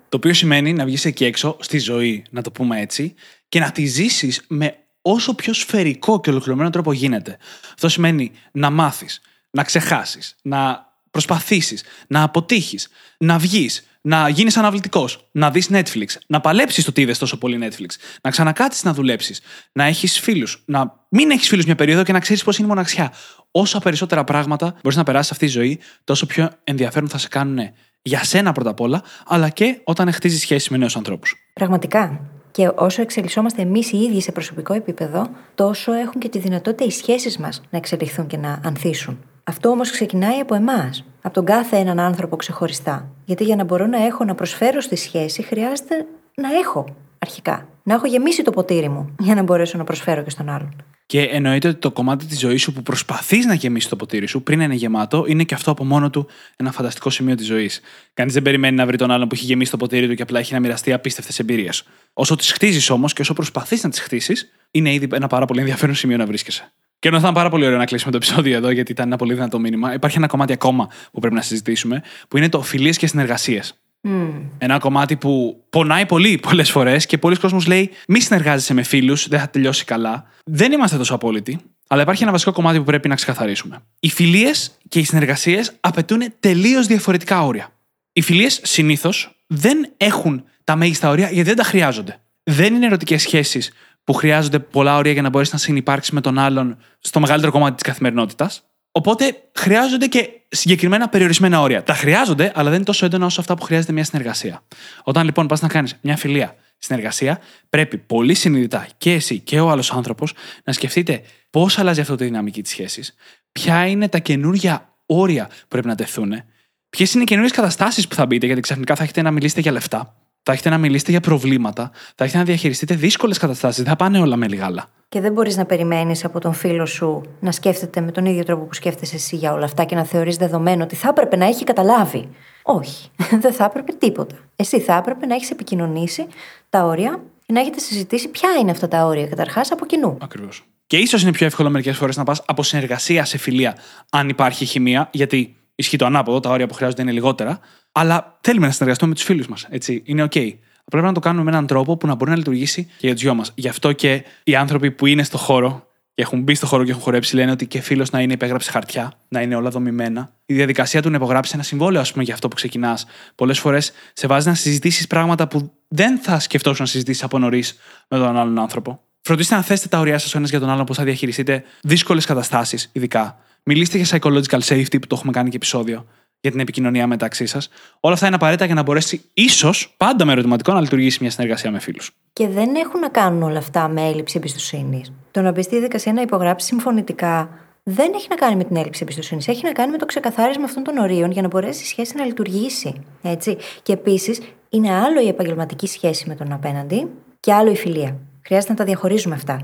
[0.09, 3.15] Το οποίο σημαίνει να βγεις εκεί έξω, στη ζωή, να το πούμε έτσι,
[3.49, 7.37] και να τη ζήσεις με όσο πιο σφαιρικό και ολοκληρωμένο τρόπο γίνεται.
[7.75, 12.89] Αυτό σημαίνει να μάθεις, να ξεχάσεις, να προσπαθήσεις, να αποτύχεις,
[13.19, 17.59] να βγεις, να γίνεις αναβλητικός, να δεις Netflix, να παλέψεις το τι είδες τόσο πολύ
[17.63, 17.89] Netflix,
[18.23, 19.41] να ξανακάτσεις να δουλέψεις,
[19.73, 22.71] να έχεις φίλους, να μην έχεις φίλους μια περίοδο και να ξέρεις πώς είναι η
[22.71, 23.13] μοναξιά.
[23.51, 27.59] Όσα περισσότερα πράγματα μπορείς να περάσεις αυτή τη ζωή, τόσο πιο ενδιαφέρον θα σε κάνουν
[28.03, 31.35] για σένα πρώτα απ' όλα, αλλά και όταν χτίζεις σχέσεις με νέους ανθρώπους.
[31.53, 32.21] Πραγματικά.
[32.51, 36.91] Και όσο εξελισσόμαστε εμείς οι ίδιοι σε προσωπικό επίπεδο, τόσο έχουν και τη δυνατότητα οι
[36.91, 39.19] σχέσεις μας να εξελιχθούν και να ανθίσουν.
[39.45, 43.11] Αυτό όμως ξεκινάει από εμάς, από τον κάθε έναν άνθρωπο ξεχωριστά.
[43.25, 46.85] Γιατί για να μπορώ να έχω να προσφέρω στη σχέση, χρειάζεται να έχω
[47.19, 47.69] αρχικά.
[47.83, 50.75] Να έχω γεμίσει το ποτήρι μου για να μπορέσω να προσφέρω και στον άλλον.
[51.07, 54.43] Και εννοείται ότι το κομμάτι της ζωής σου που προσπαθείς να γεμίσεις το ποτήρι σου
[54.43, 56.27] πριν είναι γεμάτο, είναι και αυτό από μόνο του
[56.57, 57.81] ένα φανταστικό σημείο της ζωής.
[58.15, 60.39] Κανείς δεν περιμένει να βρει τον άλλον που έχει γεμίσει το ποτήρι του και απλά
[60.39, 61.85] έχει να μοιραστεί απίστευτες εμπειρίες.
[62.13, 65.61] Όσο τις χτίζεις όμως και όσο προσπαθείς να τις χτίσεις, είναι ήδη ένα πάρα πολύ
[65.61, 66.73] ενδιαφέρον σημείο να βρίσκεσαι.
[67.01, 69.17] Και ενώ θα ήταν πάρα πολύ ωραίο να κλείσουμε το επεισόδιο εδώ, γιατί ήταν ένα
[69.17, 72.97] πολύ δυνατό μήνυμα, υπάρχει ένα κομμάτι ακόμα που πρέπει να συζητήσουμε, που είναι το φιλίες
[72.97, 73.81] και συνεργασίες.
[74.03, 74.43] Mm.
[74.59, 79.29] Ένα κομμάτι που πονάει πολύ πολλές φορές και πολλοί κόσμοι λέει: Μη συνεργάζεσαι με φίλους,
[79.29, 80.25] δεν θα τελειώσει καλά.
[80.45, 83.83] Δεν είμαστε τόσο απόλυτοι, αλλά υπάρχει ένα βασικό κομμάτι που πρέπει να ξεκαθαρίσουμε.
[84.01, 87.73] Οι φιλίες και οι συνεργασίες απαιτούν τελείως διαφορετικά όρια.
[88.13, 92.21] Οι φιλίες συνήθως δεν έχουν τα μέγιστα όρια γιατί δεν τα χρειάζονται.
[92.43, 93.73] Δεν είναι ερωτικές σχέσεις
[94.05, 97.75] που χρειάζονται πολλά όρια για να μπορέσει να συνεπάρξει με τον άλλον στο μεγαλύτερο κομμάτι
[97.75, 98.63] της καθημερινότητας.
[98.93, 101.83] Οπότε χρειάζονται και συγκεκριμένα περιορισμένα όρια.
[101.83, 104.63] Τα χρειάζονται, αλλά δεν είναι τόσο έντονα όσο αυτά που χρειάζεται μια συνεργασία.
[105.03, 109.71] Όταν λοιπόν πας να κάνεις μια φιλία συνεργασία, πρέπει πολύ συνειδητά και εσύ και ο
[109.71, 110.35] άλλος άνθρωπος
[110.65, 113.15] να σκεφτείτε πώς αλλάζει αυτό τη δυναμική της σχέσης,
[113.53, 116.43] ποια είναι τα καινούργια όρια που πρέπει να τεθούν,
[116.91, 119.73] ποιες είναι οι καινούριε καταστάσεις που θα μπείτε, γιατί ξαφνικά θα έχετε να μιλήσετε για
[119.73, 123.77] λεφτά, θα έχετε να μιλήσετε για προβλήματα, θα έχετε να διαχειριστείτε δύσκολες καταστάσεις.
[123.77, 124.91] Δεν θα πάνε όλα με λιγάλα.
[125.09, 128.65] Και δεν μπορείς να περιμένεις από τον φίλο σου να σκέφτεται με τον ίδιο τρόπο
[128.65, 131.65] που σκέφτεσαι εσύ για όλα αυτά και να θεωρείς δεδομένο ότι θα έπρεπε να έχει
[131.65, 132.29] καταλάβει.
[132.63, 133.11] Όχι,
[133.43, 134.35] δεν θα έπρεπε τίποτα.
[134.57, 136.27] Εσύ θα έπρεπε να έχεις επικοινωνήσει
[136.71, 140.17] τα όρια και να έχετε συζητήσει ποια είναι αυτά τα όρια καταρχάς από κοινού.
[140.21, 140.65] Ακριβώς.
[140.87, 143.77] Και ίσως είναι πιο εύκολο μερικές φορές να πας από συνεργασία σε φιλία,
[144.11, 147.61] αν υπάρχει χημεία, γιατί Ισχύει το ανάποδο, τα όρια που χρειάζονται είναι λιγότερα.
[147.93, 149.67] Αλλά θέλουμε να συνεργαστούμε με τους φίλους μας.
[149.71, 150.53] Έτσι, είναι OK.
[150.91, 153.23] Πρέπει να το κάνουμε με έναν τρόπο που να μπορεί να λειτουργήσει και για τους
[153.23, 153.53] δυο μας.
[153.55, 156.91] Γι' αυτό και οι άνθρωποι που είναι στο χώρο και έχουν μπει στο χώρο και
[156.91, 160.33] έχουν χορέψει λένε ότι και φίλος να είναι υπέγραψε χαρτιά, να είναι όλα δομημένα.
[160.47, 163.93] Η διαδικασία του να υπογράψει ένα συμβόλαιο, ας πούμε, για αυτό που ξεκινάς, πολλές φορές
[164.13, 167.79] σε βάζει να συζητήσεις πράγματα που δεν θα σκεφτόσουν να συζητήσεις από νωρίς
[168.09, 169.01] με τον άλλον άνθρωπο.
[169.21, 172.25] Φροντίστε να θέσετε τα ωριά σας ο ένας για τον άλλον, πώς θα διαχειριστείτε δύσκολες
[172.25, 173.39] καταστάσεις, ειδικά.
[173.63, 176.07] Μιλήστε για psychological safety, που το έχουμε κάνει και επεισόδιο
[176.41, 177.69] για την επικοινωνία μεταξύ σας.
[178.01, 181.71] Όλα αυτά είναι απαραίτητα για να μπορέσει, ίσως, πάντα με ερωτηματικό, να λειτουργήσει μια συνεργασία
[181.71, 182.11] με φίλους.
[182.33, 185.13] Και δεν έχουν να κάνουν όλα αυτά με έλλειψη εμπιστοσύνης.
[185.31, 187.49] Το να μπει στη διαδικασία να υπογράψει συμφωνητικά
[187.83, 189.49] δεν έχει να κάνει με την έλλειψη εμπιστοσύνης.
[189.49, 192.25] Έχει να κάνει με το ξεκαθάρισμα αυτών των ορίων για να μπορέσει η σχέση να
[192.25, 192.95] λειτουργήσει.
[193.23, 193.57] Έτσι.
[193.83, 197.07] Και επίσης, είναι άλλο η επαγγελματική σχέση με τον απέναντι
[197.41, 198.17] και άλλο η φιλία.
[198.47, 199.61] Χρειάζεται να τα διαχωρίζουμε αυτά.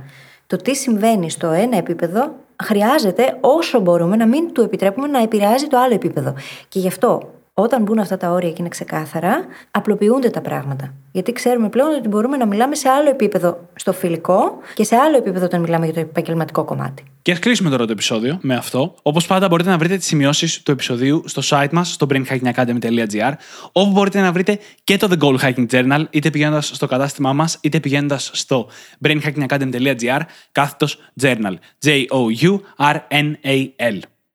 [0.47, 5.67] Το τι συμβαίνει στο ένα επίπεδο χρειάζεται όσο μπορούμε να μην του επιτρέπουμε να επηρεάζει
[5.67, 6.35] το άλλο επίπεδο.
[6.69, 10.95] Και γι' αυτό όταν μπουν αυτά τα όρια και είναι ξεκάθαρα, απλοποιούνται τα πράγματα.
[11.13, 15.17] Γιατί ξέρουμε πλέον ότι μπορούμε να μιλάμε σε άλλο επίπεδο στο φιλικό και σε άλλο
[15.17, 17.05] επίπεδο όταν μιλάμε για το επαγγελματικό κομμάτι.
[17.23, 18.95] Και ας κλείσουμε τώρα το επεισόδιο με αυτό.
[19.03, 23.33] Όπως πάντα, μπορείτε να βρείτε τις σημειώσεις του επεισοδίου στο site μας, στο brainhackingacademy.gr,
[23.73, 27.59] όπου μπορείτε να βρείτε και το The Goal Hacking Journal, είτε πηγαίνοντας στο κατάστημά μας,
[27.61, 28.69] είτε πηγαίνοντας στο
[29.05, 30.21] brainhackingacademy.gr,
[30.53, 31.55] κάθετος journal.
[31.85, 32.17] J-O-U-R-N-A-L.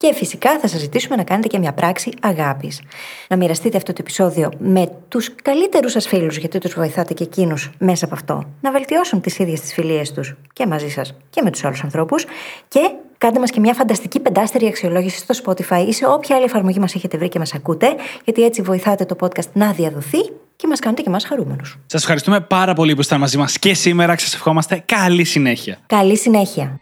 [0.02, 2.82] Και φυσικά θα σας ζητήσουμε να κάνετε και μια πράξη αγάπης.
[3.28, 7.70] Να μοιραστείτε αυτό το επεισόδιο με τους καλύτερους σας φίλους, γιατί τους βοηθάτε και εκείνους
[7.80, 8.44] μέσα από αυτό.
[8.62, 12.26] Να βελτιώσουν τις ίδιες τις φιλίες τους και μαζί σας και με τους άλλους ανθρώπους.
[12.68, 12.80] Και
[13.18, 16.96] κάντε μας και μια φανταστική πεντάστερη αξιολόγηση στο Spotify ή σε όποια άλλη εφαρμογή μας
[16.96, 20.20] έχετε βρει και μας ακούτε, γιατί έτσι βοηθάτε το podcast να διαδοθεί
[20.56, 21.80] και μας κάνετε και εμά χαρούμενους.
[21.86, 24.18] Σας ευχαριστούμε πάρα πολύ που ήσασταν μαζί μας και σήμερα.
[24.18, 25.78] Σας ευχόμαστε καλή συνέχεια.
[25.88, 26.80] Καλή συνέχεια.